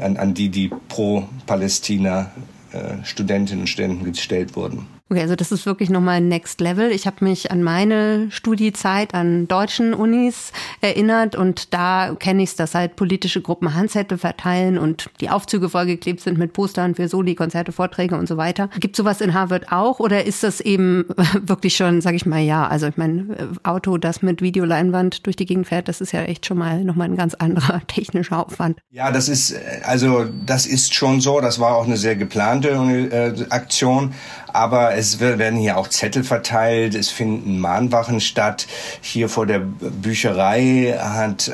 an, 0.00 0.16
an 0.18 0.34
die, 0.34 0.50
die 0.50 0.70
pro 0.88 1.26
Palästina 1.46 2.20
äh, 2.22 2.57
Studentinnen 3.04 3.62
und 3.62 3.66
Studenten 3.66 4.04
gestellt 4.04 4.56
wurden. 4.56 4.86
Okay, 5.10 5.22
also 5.22 5.36
das 5.36 5.52
ist 5.52 5.64
wirklich 5.64 5.88
nochmal 5.88 6.20
Next 6.20 6.60
Level. 6.60 6.90
Ich 6.90 7.06
habe 7.06 7.24
mich 7.24 7.50
an 7.50 7.62
meine 7.62 8.30
Studiezeit 8.30 9.14
an 9.14 9.48
deutschen 9.48 9.94
Unis 9.94 10.52
erinnert 10.82 11.34
und 11.34 11.72
da 11.72 12.14
kenne 12.18 12.42
ich 12.42 12.50
es, 12.50 12.56
dass 12.56 12.74
halt 12.74 12.94
politische 12.94 13.40
Gruppen 13.40 13.74
Handzettel 13.74 14.18
verteilen 14.18 14.76
und 14.76 15.08
die 15.22 15.30
Aufzüge 15.30 15.70
vollgeklebt 15.70 16.20
sind 16.20 16.36
mit 16.36 16.52
Postern 16.52 16.94
für 16.94 17.08
Soli, 17.08 17.34
Konzerte, 17.34 17.72
Vorträge 17.72 18.18
und 18.18 18.28
so 18.28 18.36
weiter. 18.36 18.68
Gibt 18.80 18.96
sowas 18.96 19.22
in 19.22 19.32
Harvard 19.32 19.72
auch 19.72 19.98
oder 19.98 20.26
ist 20.26 20.42
das 20.42 20.60
eben 20.60 21.06
wirklich 21.40 21.74
schon, 21.74 22.02
sage 22.02 22.16
ich 22.16 22.26
mal, 22.26 22.40
ja, 22.40 22.66
also 22.66 22.86
ich 22.86 22.98
meine, 22.98 23.48
Auto, 23.62 23.96
das 23.96 24.20
mit 24.20 24.42
Videoleinwand 24.42 25.24
durch 25.24 25.36
die 25.36 25.46
Gegend 25.46 25.68
fährt, 25.68 25.88
das 25.88 26.02
ist 26.02 26.12
ja 26.12 26.22
echt 26.24 26.44
schon 26.44 26.58
mal 26.58 26.84
nochmal 26.84 27.08
ein 27.08 27.16
ganz 27.16 27.32
anderer 27.32 27.80
technischer 27.86 28.44
Aufwand. 28.44 28.78
Ja, 28.90 29.10
das 29.10 29.30
ist, 29.30 29.54
also 29.84 30.26
das 30.44 30.66
ist 30.66 30.92
schon 30.92 31.22
so, 31.22 31.40
das 31.40 31.58
war 31.58 31.76
auch 31.76 31.86
eine 31.86 31.96
sehr 31.96 32.14
geplante 32.14 32.68
äh, 32.68 33.46
Aktion, 33.48 34.12
aber 34.52 34.94
es 34.94 35.20
werden 35.20 35.58
hier 35.58 35.76
auch 35.76 35.88
Zettel 35.88 36.24
verteilt, 36.24 36.94
es 36.94 37.10
finden 37.10 37.58
Mahnwachen 37.58 38.20
statt. 38.20 38.66
Hier 39.00 39.28
vor 39.28 39.46
der 39.46 39.60
Bücherei 39.60 40.96
hat, 40.98 41.48
äh, 41.48 41.52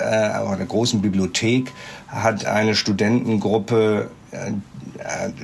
der 0.57 0.67
großen 0.67 1.01
Bibliothek, 1.03 1.73
hat 2.09 2.47
eine 2.47 2.75
Studentengruppe 2.75 4.11
äh, 4.31 4.53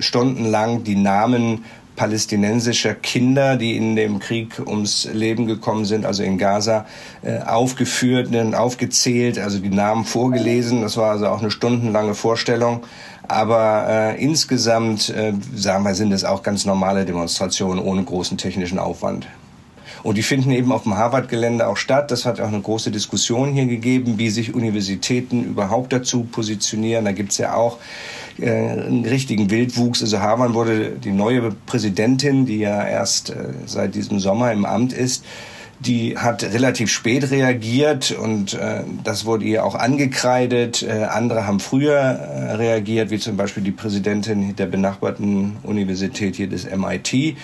stundenlang 0.00 0.84
die 0.84 0.94
Namen 0.94 1.64
palästinensischer 2.00 2.94
Kinder, 2.94 3.58
die 3.58 3.76
in 3.76 3.94
dem 3.94 4.20
Krieg 4.20 4.58
ums 4.66 5.06
Leben 5.12 5.46
gekommen 5.46 5.84
sind, 5.84 6.06
also 6.06 6.22
in 6.22 6.38
Gaza, 6.38 6.86
äh, 7.20 7.40
aufgeführt 7.40 8.30
aufgezählt, 8.54 9.38
also 9.38 9.58
die 9.58 9.68
Namen 9.68 10.06
vorgelesen. 10.06 10.80
Das 10.80 10.96
war 10.96 11.10
also 11.10 11.26
auch 11.26 11.40
eine 11.40 11.50
stundenlange 11.50 12.14
Vorstellung. 12.14 12.84
Aber 13.28 13.84
äh, 13.86 14.24
insgesamt, 14.24 15.10
äh, 15.10 15.34
sagen 15.54 15.84
wir, 15.84 15.94
sind 15.94 16.10
es 16.12 16.24
auch 16.24 16.42
ganz 16.42 16.64
normale 16.64 17.04
Demonstrationen 17.04 17.84
ohne 17.84 18.02
großen 18.02 18.38
technischen 18.38 18.78
Aufwand. 18.78 19.26
Und 20.02 20.16
die 20.16 20.22
finden 20.22 20.52
eben 20.52 20.72
auf 20.72 20.84
dem 20.84 20.96
Harvard-Gelände 20.96 21.66
auch 21.66 21.76
statt. 21.76 22.10
Das 22.10 22.24
hat 22.24 22.40
auch 22.40 22.48
eine 22.48 22.62
große 22.62 22.90
Diskussion 22.90 23.52
hier 23.52 23.66
gegeben, 23.66 24.14
wie 24.16 24.30
sich 24.30 24.54
Universitäten 24.54 25.44
überhaupt 25.44 25.92
dazu 25.92 26.22
positionieren. 26.24 27.04
Da 27.04 27.12
gibt's 27.12 27.36
ja 27.36 27.52
auch 27.52 27.76
äh, 28.38 28.50
einen 28.50 29.04
richtigen 29.04 29.50
Wildwuchs. 29.50 30.02
Also 30.02 30.20
Harvard 30.20 30.54
wurde 30.54 30.90
die 30.92 31.12
neue 31.12 31.50
Präsidentin, 31.66 32.46
die 32.46 32.58
ja 32.58 32.86
erst 32.86 33.30
äh, 33.30 33.34
seit 33.66 33.94
diesem 33.94 34.20
Sommer 34.20 34.52
im 34.52 34.64
Amt 34.64 34.92
ist, 34.92 35.24
die 35.80 36.18
hat 36.18 36.42
relativ 36.42 36.90
spät 36.90 37.30
reagiert 37.30 38.10
und 38.12 38.52
äh, 38.52 38.82
das 39.02 39.24
wurde 39.24 39.44
ihr 39.46 39.64
auch 39.64 39.74
angekreidet. 39.74 40.82
Äh, 40.82 41.04
andere 41.04 41.46
haben 41.46 41.58
früher 41.58 41.96
äh, 41.96 42.52
reagiert, 42.52 43.10
wie 43.10 43.18
zum 43.18 43.36
Beispiel 43.38 43.62
die 43.62 43.70
Präsidentin 43.70 44.54
der 44.56 44.66
benachbarten 44.66 45.56
Universität 45.62 46.36
hier 46.36 46.48
des 46.48 46.66
MIT. 46.70 47.36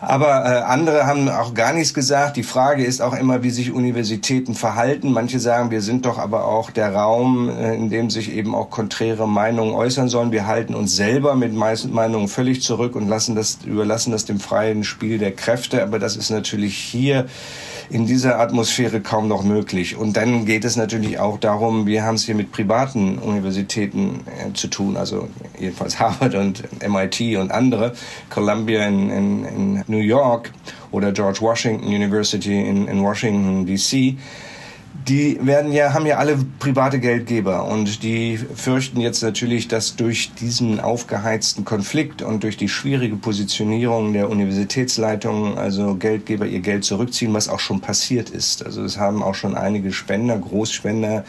Aber 0.00 0.44
äh, 0.46 0.62
andere 0.62 1.06
haben 1.06 1.28
auch 1.28 1.52
gar 1.52 1.74
nichts 1.74 1.92
gesagt. 1.92 2.36
Die 2.36 2.42
Frage 2.42 2.84
ist 2.84 3.02
auch 3.02 3.14
immer, 3.14 3.42
wie 3.42 3.50
sich 3.50 3.70
Universitäten 3.70 4.54
verhalten. 4.54 5.12
Manche 5.12 5.38
sagen, 5.38 5.70
wir 5.70 5.82
sind 5.82 6.06
doch 6.06 6.18
aber 6.18 6.46
auch 6.46 6.70
der 6.70 6.94
Raum, 6.94 7.50
äh, 7.50 7.74
in 7.74 7.90
dem 7.90 8.08
sich 8.08 8.32
eben 8.32 8.54
auch 8.54 8.70
konträre 8.70 9.28
Meinungen 9.28 9.74
äußern 9.74 10.08
sollen. 10.08 10.32
Wir 10.32 10.46
halten 10.46 10.74
uns 10.74 10.96
selber 10.96 11.34
mit 11.34 11.52
Meinungen 11.54 12.28
völlig 12.28 12.62
zurück 12.62 12.96
und 12.96 13.08
lassen 13.08 13.34
das, 13.34 13.58
überlassen 13.64 14.12
das 14.12 14.24
dem 14.24 14.40
freien 14.40 14.84
Spiel 14.84 15.18
der 15.18 15.32
Kräfte. 15.32 15.82
Aber 15.82 15.98
das 15.98 16.16
ist 16.16 16.30
natürlich 16.30 16.76
hier 16.76 17.26
in 17.90 18.06
dieser 18.06 18.38
Atmosphäre 18.38 19.00
kaum 19.00 19.26
noch 19.26 19.42
möglich. 19.42 19.96
Und 19.96 20.16
dann 20.16 20.46
geht 20.46 20.64
es 20.64 20.76
natürlich 20.76 21.18
auch 21.18 21.38
darum, 21.38 21.86
wir 21.86 22.04
haben 22.04 22.14
es 22.14 22.24
hier 22.24 22.36
mit 22.36 22.52
privaten 22.52 23.18
Universitäten 23.18 24.20
äh, 24.26 24.52
zu 24.52 24.68
tun, 24.68 24.96
also 24.96 25.28
jedenfalls 25.58 25.98
Harvard 25.98 26.34
und 26.36 26.62
MIT 26.88 27.36
und 27.36 27.50
andere, 27.50 27.92
Columbia 28.30 28.86
in, 28.86 29.10
in, 29.10 29.44
in 29.44 29.84
New 29.88 29.98
York 29.98 30.52
oder 30.92 31.10
George 31.12 31.40
Washington 31.40 31.86
University 31.86 32.60
in, 32.60 32.86
in 32.86 33.02
Washington, 33.02 33.66
D.C., 33.66 34.16
die 35.10 35.44
werden 35.44 35.72
ja, 35.72 35.92
haben 35.92 36.06
ja 36.06 36.18
alle 36.18 36.38
private 36.60 37.00
Geldgeber 37.00 37.64
und 37.64 38.04
die 38.04 38.36
fürchten 38.36 39.00
jetzt 39.00 39.24
natürlich, 39.24 39.66
dass 39.66 39.96
durch 39.96 40.32
diesen 40.34 40.78
aufgeheizten 40.78 41.64
Konflikt 41.64 42.22
und 42.22 42.44
durch 42.44 42.56
die 42.56 42.68
schwierige 42.68 43.16
Positionierung 43.16 44.12
der 44.12 44.30
Universitätsleitungen, 44.30 45.58
also 45.58 45.96
Geldgeber 45.96 46.46
ihr 46.46 46.60
Geld 46.60 46.84
zurückziehen, 46.84 47.34
was 47.34 47.48
auch 47.48 47.58
schon 47.58 47.80
passiert 47.80 48.30
ist. 48.30 48.64
Also 48.64 48.84
es 48.84 48.98
haben 48.98 49.24
auch 49.24 49.34
schon 49.34 49.56
einige 49.56 49.92
Spender, 49.92 50.38
Großspender 50.38 51.24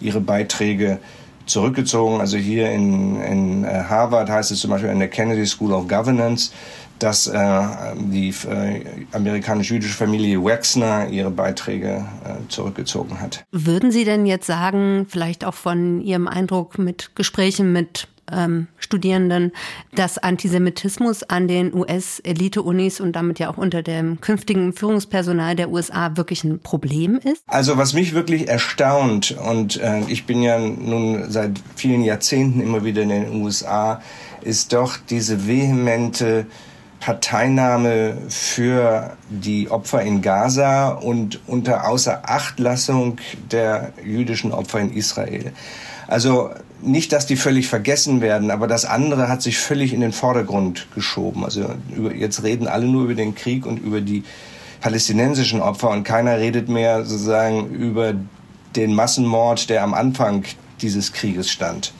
ihre 0.00 0.20
Beiträge 0.20 0.98
zurückgezogen. 1.46 2.20
Also 2.20 2.36
hier 2.36 2.70
in, 2.72 3.20
in 3.20 3.64
äh, 3.64 3.84
Harvard 3.88 4.28
heißt 4.28 4.50
es 4.50 4.58
zum 4.58 4.70
Beispiel 4.70 4.90
in 4.90 4.98
der 4.98 5.08
Kennedy 5.08 5.46
School 5.46 5.72
of 5.72 5.86
Governance, 5.86 6.50
dass 7.02 7.26
äh, 7.26 7.62
die 7.96 8.28
äh, 8.28 8.84
amerikanisch-jüdische 9.12 9.94
Familie 9.94 10.42
Wexner 10.42 11.08
ihre 11.08 11.30
Beiträge 11.30 12.06
äh, 12.24 12.48
zurückgezogen 12.48 13.20
hat. 13.20 13.44
Würden 13.50 13.90
Sie 13.90 14.04
denn 14.04 14.26
jetzt 14.26 14.46
sagen, 14.46 15.06
vielleicht 15.08 15.44
auch 15.44 15.54
von 15.54 16.00
Ihrem 16.00 16.28
Eindruck 16.28 16.78
mit 16.78 17.14
Gesprächen 17.14 17.72
mit 17.72 18.08
ähm, 18.32 18.68
Studierenden, 18.78 19.52
dass 19.94 20.18
Antisemitismus 20.18 21.22
an 21.24 21.48
den 21.48 21.74
US-Elite-Unis 21.74 23.00
und 23.00 23.12
damit 23.12 23.38
ja 23.38 23.50
auch 23.50 23.56
unter 23.56 23.82
dem 23.82 24.20
künftigen 24.20 24.72
Führungspersonal 24.72 25.56
der 25.56 25.70
USA 25.70 26.16
wirklich 26.16 26.44
ein 26.44 26.60
Problem 26.60 27.18
ist? 27.22 27.42
Also 27.46 27.76
was 27.76 27.92
mich 27.92 28.14
wirklich 28.14 28.48
erstaunt, 28.48 29.32
und 29.32 29.80
äh, 29.80 30.00
ich 30.08 30.26
bin 30.26 30.42
ja 30.42 30.58
nun 30.58 31.30
seit 31.30 31.60
vielen 31.76 32.02
Jahrzehnten 32.02 32.60
immer 32.60 32.84
wieder 32.84 33.02
in 33.02 33.08
den 33.08 33.42
USA, 33.42 34.00
ist 34.42 34.72
doch 34.72 34.96
diese 34.96 35.46
vehemente 35.46 36.46
Parteinahme 37.00 38.18
für 38.28 39.16
die 39.30 39.70
Opfer 39.70 40.02
in 40.02 40.20
Gaza 40.20 40.90
und 40.90 41.40
unter 41.46 41.88
Außerachtlassung 41.88 43.16
der 43.50 43.92
jüdischen 44.04 44.52
Opfer 44.52 44.80
in 44.80 44.92
Israel. 44.92 45.52
Also 46.06 46.50
nicht, 46.82 47.12
dass 47.12 47.26
die 47.26 47.36
völlig 47.36 47.68
vergessen 47.68 48.20
werden, 48.20 48.50
aber 48.50 48.66
das 48.66 48.84
andere 48.84 49.28
hat 49.28 49.42
sich 49.42 49.58
völlig 49.58 49.92
in 49.92 50.00
den 50.00 50.12
Vordergrund 50.12 50.88
geschoben. 50.94 51.44
Also 51.44 51.74
jetzt 52.14 52.42
reden 52.42 52.68
alle 52.68 52.86
nur 52.86 53.04
über 53.04 53.14
den 53.14 53.34
Krieg 53.34 53.64
und 53.64 53.78
über 53.78 54.00
die 54.00 54.24
palästinensischen 54.80 55.60
Opfer 55.60 55.90
und 55.90 56.04
keiner 56.04 56.38
redet 56.38 56.68
mehr 56.68 57.04
sozusagen 57.04 57.70
über 57.70 58.14
den 58.76 58.94
Massenmord, 58.94 59.68
der 59.68 59.82
am 59.82 59.94
Anfang 59.94 60.44
dieses 60.80 61.12
Krieges 61.12 61.50
stand. 61.50 61.92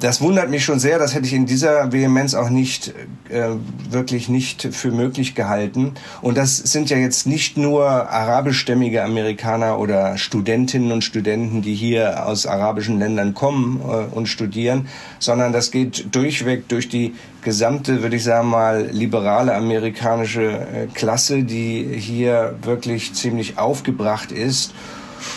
Das 0.00 0.20
wundert 0.20 0.50
mich 0.50 0.64
schon 0.64 0.78
sehr. 0.78 0.98
Das 0.98 1.14
hätte 1.14 1.26
ich 1.26 1.34
in 1.34 1.46
dieser 1.46 1.92
Vehemenz 1.92 2.34
auch 2.34 2.48
nicht 2.48 2.94
äh, 3.28 3.48
wirklich 3.90 4.28
nicht 4.28 4.68
für 4.72 4.90
möglich 4.90 5.34
gehalten. 5.34 5.92
Und 6.22 6.38
das 6.38 6.56
sind 6.56 6.90
ja 6.90 6.96
jetzt 6.96 7.26
nicht 7.26 7.56
nur 7.56 7.86
arabischstämmige 7.86 9.04
Amerikaner 9.04 9.78
oder 9.78 10.16
Studentinnen 10.16 10.90
und 10.90 11.04
Studenten, 11.04 11.60
die 11.60 11.74
hier 11.74 12.26
aus 12.26 12.46
arabischen 12.46 12.98
Ländern 12.98 13.34
kommen 13.34 13.80
äh, 13.80 14.14
und 14.14 14.26
studieren, 14.26 14.88
sondern 15.18 15.52
das 15.52 15.70
geht 15.70 16.14
durchweg 16.14 16.68
durch 16.68 16.88
die 16.88 17.14
gesamte, 17.42 18.02
würde 18.02 18.16
ich 18.16 18.24
sagen 18.24 18.48
mal, 18.48 18.88
liberale 18.90 19.54
amerikanische 19.54 20.50
äh, 20.50 20.86
Klasse, 20.94 21.42
die 21.42 21.86
hier 21.98 22.54
wirklich 22.62 23.12
ziemlich 23.12 23.58
aufgebracht 23.58 24.32
ist 24.32 24.72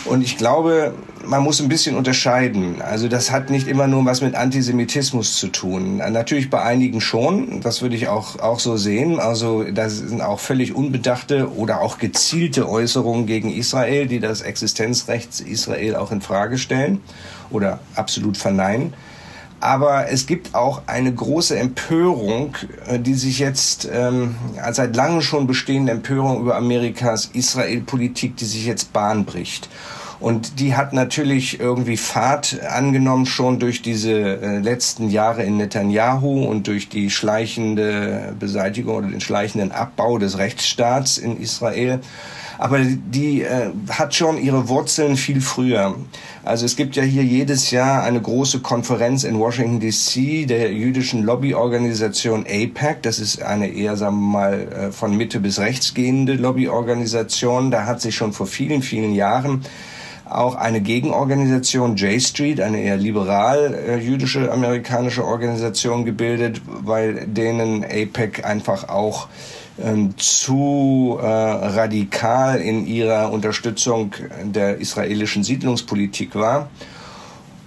und 0.04 0.22
ich 0.22 0.36
glaube, 0.36 0.94
man 1.24 1.42
muss 1.42 1.60
ein 1.60 1.68
bisschen 1.68 1.96
unterscheiden. 1.96 2.80
Also 2.80 3.08
das 3.08 3.30
hat 3.30 3.50
nicht 3.50 3.68
immer 3.68 3.86
nur 3.86 4.04
was 4.04 4.22
mit 4.22 4.34
Antisemitismus 4.34 5.36
zu 5.36 5.48
tun. 5.48 5.98
Natürlich 5.98 6.50
bei 6.50 6.62
einigen 6.62 7.00
schon, 7.00 7.60
das 7.60 7.82
würde 7.82 7.96
ich 7.96 8.08
auch, 8.08 8.38
auch 8.38 8.60
so 8.60 8.76
sehen. 8.76 9.20
Also 9.20 9.64
das 9.64 9.98
sind 9.98 10.22
auch 10.22 10.40
völlig 10.40 10.74
unbedachte 10.74 11.52
oder 11.54 11.80
auch 11.80 11.98
gezielte 11.98 12.68
Äußerungen 12.68 13.26
gegen 13.26 13.52
Israel, 13.52 14.06
die 14.06 14.20
das 14.20 14.40
Existenzrecht 14.40 15.40
Israel 15.40 15.96
auch 15.96 16.12
in 16.12 16.20
Frage 16.20 16.58
stellen 16.58 17.00
oder 17.50 17.80
absolut 17.94 18.36
verneinen. 18.36 18.94
Aber 19.60 20.08
es 20.10 20.26
gibt 20.26 20.54
auch 20.54 20.82
eine 20.86 21.12
große 21.12 21.58
Empörung, 21.58 22.54
äh, 22.86 22.98
die 22.98 23.14
sich 23.14 23.38
jetzt 23.38 23.88
ähm, 23.92 24.36
seit 24.72 24.94
langem 24.94 25.20
schon 25.20 25.46
bestehende 25.46 25.92
Empörung 25.92 26.40
über 26.40 26.56
Amerikas 26.56 27.30
Israel-Politik, 27.32 28.36
die 28.36 28.44
sich 28.44 28.66
jetzt 28.66 28.92
Bahn 28.92 29.24
bricht. 29.24 29.68
Und 30.20 30.58
die 30.58 30.74
hat 30.74 30.92
natürlich 30.92 31.60
irgendwie 31.60 31.96
Fahrt 31.96 32.58
angenommen 32.68 33.24
schon 33.26 33.60
durch 33.60 33.82
diese 33.82 34.12
äh, 34.12 34.58
letzten 34.58 35.10
Jahre 35.10 35.44
in 35.44 35.56
Netanyahu 35.58 36.44
und 36.44 36.66
durch 36.66 36.88
die 36.88 37.08
schleichende 37.10 38.34
Beseitigung 38.38 38.96
oder 38.96 39.08
den 39.08 39.20
schleichenden 39.20 39.70
Abbau 39.70 40.18
des 40.18 40.38
Rechtsstaats 40.38 41.18
in 41.18 41.40
Israel 41.40 42.00
aber 42.58 42.80
die 42.80 43.42
äh, 43.42 43.70
hat 43.88 44.14
schon 44.14 44.36
ihre 44.36 44.68
Wurzeln 44.68 45.16
viel 45.16 45.40
früher. 45.40 45.94
Also 46.44 46.66
es 46.66 46.74
gibt 46.74 46.96
ja 46.96 47.04
hier 47.04 47.22
jedes 47.22 47.70
Jahr 47.70 48.02
eine 48.02 48.20
große 48.20 48.60
Konferenz 48.60 49.22
in 49.22 49.38
Washington 49.38 49.80
DC 49.80 50.48
der 50.48 50.72
jüdischen 50.72 51.22
Lobbyorganisation 51.22 52.44
APAC. 52.48 53.02
Das 53.02 53.20
ist 53.20 53.42
eine 53.42 53.68
eher, 53.68 53.96
sagen 53.96 54.16
wir 54.16 54.32
mal, 54.32 54.72
äh, 54.72 54.92
von 54.92 55.16
Mitte 55.16 55.38
bis 55.38 55.60
rechts 55.60 55.94
gehende 55.94 56.34
Lobbyorganisation. 56.34 57.70
Da 57.70 57.86
hat 57.86 58.00
sich 58.00 58.16
schon 58.16 58.32
vor 58.32 58.46
vielen, 58.46 58.82
vielen 58.82 59.14
Jahren 59.14 59.62
auch 60.28 60.56
eine 60.56 60.80
Gegenorganisation 60.80 61.96
J 61.96 62.20
Street, 62.20 62.60
eine 62.60 62.82
eher 62.82 62.96
liberal 62.96 63.74
äh, 63.74 63.96
jüdische 63.98 64.52
amerikanische 64.52 65.24
Organisation 65.24 66.04
gebildet, 66.04 66.60
weil 66.66 67.26
denen 67.26 67.84
APEC 67.84 68.44
einfach 68.44 68.88
auch 68.88 69.28
zu 70.16 71.18
äh, 71.20 71.26
radikal 71.26 72.60
in 72.60 72.86
ihrer 72.86 73.30
Unterstützung 73.32 74.14
der 74.42 74.78
israelischen 74.78 75.44
Siedlungspolitik 75.44 76.34
war. 76.34 76.68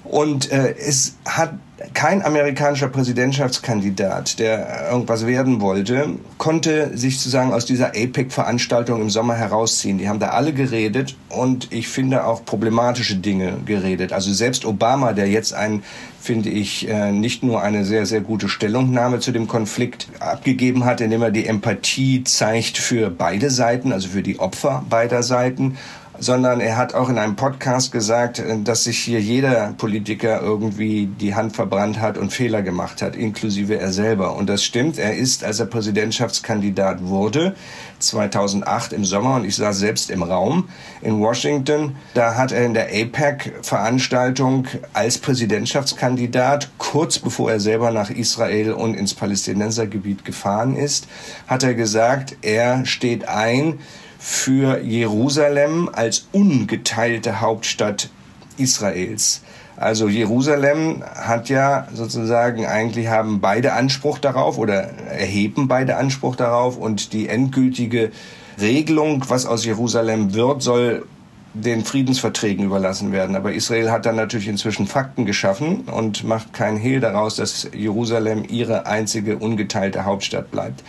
Und 0.03 0.51
äh, 0.51 0.75
es 0.77 1.15
hat 1.25 1.53
kein 1.93 2.23
amerikanischer 2.23 2.87
Präsidentschaftskandidat, 2.87 4.39
der 4.39 4.89
irgendwas 4.91 5.25
werden 5.25 5.61
wollte, 5.61 6.09
konnte 6.37 6.95
sich 6.97 7.17
sozusagen 7.17 7.53
aus 7.53 7.65
dieser 7.65 7.89
APEC-Veranstaltung 7.89 9.01
im 9.01 9.09
Sommer 9.09 9.35
herausziehen. 9.35 9.97
Die 9.97 10.09
haben 10.09 10.19
da 10.19 10.29
alle 10.29 10.53
geredet 10.53 11.15
und 11.29 11.71
ich 11.71 11.87
finde 11.87 12.25
auch 12.25 12.45
problematische 12.45 13.15
Dinge 13.15 13.53
geredet. 13.65 14.13
Also 14.13 14.33
selbst 14.33 14.65
Obama, 14.65 15.13
der 15.13 15.29
jetzt 15.29 15.53
ein, 15.53 15.83
finde 16.19 16.49
ich, 16.49 16.87
äh, 16.87 17.11
nicht 17.11 17.43
nur 17.43 17.61
eine 17.61 17.85
sehr, 17.85 18.05
sehr 18.05 18.21
gute 18.21 18.49
Stellungnahme 18.49 19.19
zu 19.19 19.31
dem 19.31 19.47
Konflikt 19.47 20.07
abgegeben 20.19 20.85
hat, 20.85 21.01
indem 21.01 21.21
er 21.21 21.31
die 21.31 21.47
Empathie 21.47 22.23
zeigt 22.23 22.77
für 22.77 23.09
beide 23.09 23.49
Seiten, 23.49 23.91
also 23.91 24.09
für 24.09 24.21
die 24.21 24.39
Opfer 24.39 24.85
beider 24.89 25.23
Seiten, 25.23 25.77
sondern 26.21 26.59
er 26.61 26.77
hat 26.77 26.93
auch 26.93 27.09
in 27.09 27.17
einem 27.17 27.35
Podcast 27.35 27.91
gesagt, 27.91 28.37
äh, 28.37 28.59
dass 28.63 28.83
sich 28.83 28.99
hier 28.99 29.19
jeder 29.19 29.73
Politiker 29.77 30.39
irgendwie 30.41 31.07
die 31.07 31.33
Hand 31.33 31.55
verbrannt 31.55 31.99
hat 31.99 32.17
und 32.17 32.31
Fehler 32.31 32.61
gemacht 32.61 33.01
hat, 33.01 33.15
inklusive 33.15 33.79
er 33.79 33.91
selber. 33.91 34.35
Und 34.35 34.47
das 34.47 34.63
stimmt. 34.63 34.99
Er 34.99 35.15
ist, 35.15 35.43
als 35.43 35.59
er 35.59 35.65
Präsidentschaftskandidat 35.65 37.03
wurde, 37.07 37.55
2008 37.97 38.93
im 38.93 39.03
Sommer, 39.03 39.35
und 39.35 39.45
ich 39.45 39.55
saß 39.55 39.79
selbst 39.79 40.11
im 40.11 40.21
Raum 40.21 40.69
in 41.01 41.19
Washington, 41.19 41.95
da 42.13 42.35
hat 42.35 42.51
er 42.51 42.65
in 42.65 42.75
der 42.75 42.89
APEC-Veranstaltung 42.89 44.67
als 44.93 45.17
Präsidentschaftskandidat, 45.17 46.69
kurz 46.77 47.17
bevor 47.17 47.51
er 47.51 47.59
selber 47.59 47.91
nach 47.91 48.11
Israel 48.11 48.73
und 48.73 48.93
ins 48.93 49.15
Palästinensergebiet 49.15 50.23
gefahren 50.23 50.75
ist, 50.75 51.07
hat 51.47 51.63
er 51.63 51.73
gesagt, 51.73 52.37
er 52.43 52.85
steht 52.85 53.27
ein 53.27 53.79
für 54.23 54.81
Jerusalem 54.81 55.89
als 55.91 56.27
ungeteilte 56.31 57.41
Hauptstadt 57.41 58.09
Israels. 58.55 59.41
Also 59.77 60.07
Jerusalem 60.07 61.03
hat 61.03 61.49
ja 61.49 61.87
sozusagen 61.91 62.67
eigentlich 62.67 63.07
haben 63.07 63.41
beide 63.41 63.73
Anspruch 63.73 64.19
darauf 64.19 64.59
oder 64.59 64.75
erheben 65.09 65.67
beide 65.67 65.97
Anspruch 65.97 66.35
darauf 66.35 66.77
und 66.77 67.13
die 67.13 67.29
endgültige 67.29 68.11
Regelung, 68.59 69.25
was 69.27 69.47
aus 69.47 69.65
Jerusalem 69.65 70.35
wird, 70.35 70.61
soll 70.61 71.07
den 71.55 71.83
Friedensverträgen 71.83 72.63
überlassen 72.63 73.11
werden. 73.11 73.35
Aber 73.35 73.53
Israel 73.53 73.89
hat 73.89 74.05
dann 74.05 74.17
natürlich 74.17 74.47
inzwischen 74.47 74.85
Fakten 74.85 75.25
geschaffen 75.25 75.81
und 75.85 76.23
macht 76.23 76.53
keinen 76.53 76.77
Hehl 76.77 76.99
daraus, 76.99 77.37
dass 77.37 77.67
Jerusalem 77.73 78.45
ihre 78.47 78.85
einzige 78.85 79.37
ungeteilte 79.37 80.05
Hauptstadt 80.05 80.51
bleibt. 80.51 80.83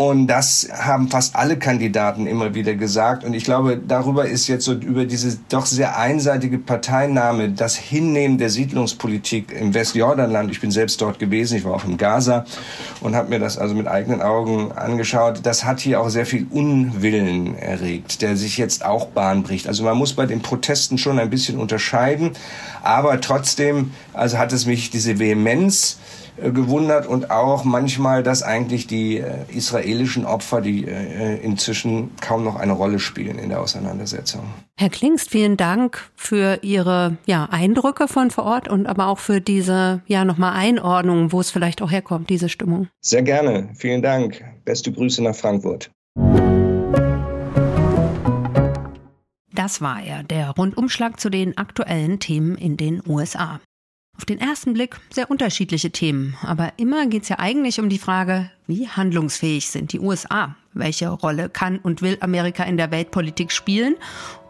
Und 0.00 0.28
das 0.28 0.68
haben 0.72 1.08
fast 1.08 1.34
alle 1.34 1.58
Kandidaten 1.58 2.28
immer 2.28 2.54
wieder 2.54 2.76
gesagt. 2.76 3.24
Und 3.24 3.34
ich 3.34 3.42
glaube, 3.42 3.76
darüber 3.76 4.26
ist 4.26 4.46
jetzt 4.46 4.64
so 4.64 4.74
über 4.74 5.06
diese 5.06 5.36
doch 5.48 5.66
sehr 5.66 5.98
einseitige 5.98 6.56
Parteinahme, 6.58 7.48
das 7.48 7.74
Hinnehmen 7.74 8.38
der 8.38 8.48
Siedlungspolitik 8.48 9.50
im 9.50 9.74
Westjordanland. 9.74 10.52
Ich 10.52 10.60
bin 10.60 10.70
selbst 10.70 11.00
dort 11.00 11.18
gewesen, 11.18 11.58
ich 11.58 11.64
war 11.64 11.74
auch 11.74 11.84
im 11.84 11.96
Gaza 11.96 12.44
und 13.00 13.16
habe 13.16 13.30
mir 13.30 13.40
das 13.40 13.58
also 13.58 13.74
mit 13.74 13.88
eigenen 13.88 14.22
Augen 14.22 14.70
angeschaut. 14.70 15.40
Das 15.42 15.64
hat 15.64 15.80
hier 15.80 16.00
auch 16.00 16.10
sehr 16.10 16.26
viel 16.26 16.46
Unwillen 16.48 17.58
erregt, 17.58 18.22
der 18.22 18.36
sich 18.36 18.56
jetzt 18.56 18.84
auch 18.84 19.06
Bahn 19.06 19.42
bricht. 19.42 19.66
Also 19.66 19.82
man 19.82 19.98
muss 19.98 20.12
bei 20.12 20.26
den 20.26 20.42
Protesten 20.42 20.98
schon 20.98 21.18
ein 21.18 21.28
bisschen 21.28 21.58
unterscheiden. 21.58 22.34
Aber 22.84 23.20
trotzdem, 23.20 23.90
also 24.12 24.38
hat 24.38 24.52
es 24.52 24.64
mich 24.64 24.90
diese 24.90 25.18
Vehemenz 25.18 25.98
gewundert 26.42 27.06
und 27.06 27.30
auch 27.30 27.64
manchmal, 27.64 28.22
dass 28.22 28.42
eigentlich 28.42 28.86
die 28.86 29.18
äh, 29.18 29.44
israelischen 29.48 30.24
Opfer, 30.24 30.60
die 30.60 30.84
äh, 30.86 31.36
inzwischen 31.42 32.10
kaum 32.20 32.44
noch 32.44 32.56
eine 32.56 32.72
Rolle 32.72 32.98
spielen 32.98 33.38
in 33.38 33.48
der 33.48 33.60
Auseinandersetzung. 33.60 34.42
Herr 34.76 34.90
Klingst, 34.90 35.30
vielen 35.30 35.56
Dank 35.56 36.10
für 36.14 36.60
Ihre 36.62 37.16
ja, 37.26 37.48
Eindrücke 37.50 38.08
von 38.08 38.30
vor 38.30 38.44
Ort 38.44 38.68
und 38.68 38.86
aber 38.86 39.08
auch 39.08 39.18
für 39.18 39.40
diese 39.40 40.02
ja 40.06 40.24
nochmal 40.24 40.54
Einordnung, 40.54 41.32
wo 41.32 41.40
es 41.40 41.50
vielleicht 41.50 41.82
auch 41.82 41.90
herkommt, 41.90 42.30
diese 42.30 42.48
Stimmung. 42.48 42.88
Sehr 43.00 43.22
gerne. 43.22 43.68
Vielen 43.74 44.02
Dank. 44.02 44.44
Beste 44.64 44.92
Grüße 44.92 45.22
nach 45.22 45.34
Frankfurt. 45.34 45.90
Das 49.58 49.80
war 49.80 50.00
er, 50.00 50.22
der 50.22 50.50
Rundumschlag 50.50 51.18
zu 51.18 51.30
den 51.30 51.58
aktuellen 51.58 52.20
Themen 52.20 52.54
in 52.54 52.76
den 52.76 53.02
USA. 53.06 53.60
Auf 54.18 54.24
den 54.24 54.40
ersten 54.40 54.74
Blick 54.74 54.96
sehr 55.10 55.30
unterschiedliche 55.30 55.92
Themen, 55.92 56.36
aber 56.42 56.72
immer 56.76 57.06
geht 57.06 57.22
es 57.22 57.28
ja 57.28 57.38
eigentlich 57.38 57.78
um 57.78 57.88
die 57.88 57.98
Frage, 57.98 58.50
wie 58.66 58.88
handlungsfähig 58.88 59.70
sind 59.70 59.92
die 59.92 60.00
USA? 60.00 60.56
Welche 60.74 61.08
Rolle 61.08 61.48
kann 61.48 61.78
und 61.78 62.02
will 62.02 62.18
Amerika 62.20 62.64
in 62.64 62.76
der 62.76 62.90
Weltpolitik 62.90 63.52
spielen? 63.52 63.94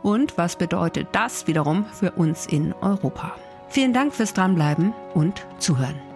Und 0.03 0.39
was 0.39 0.57
bedeutet 0.57 1.09
das 1.13 1.47
wiederum 1.47 1.85
für 1.93 2.13
uns 2.13 2.47
in 2.47 2.73
Europa? 2.73 3.37
Vielen 3.69 3.93
Dank 3.93 4.15
fürs 4.15 4.33
Dranbleiben 4.33 4.95
und 5.15 5.47
Zuhören. 5.59 6.08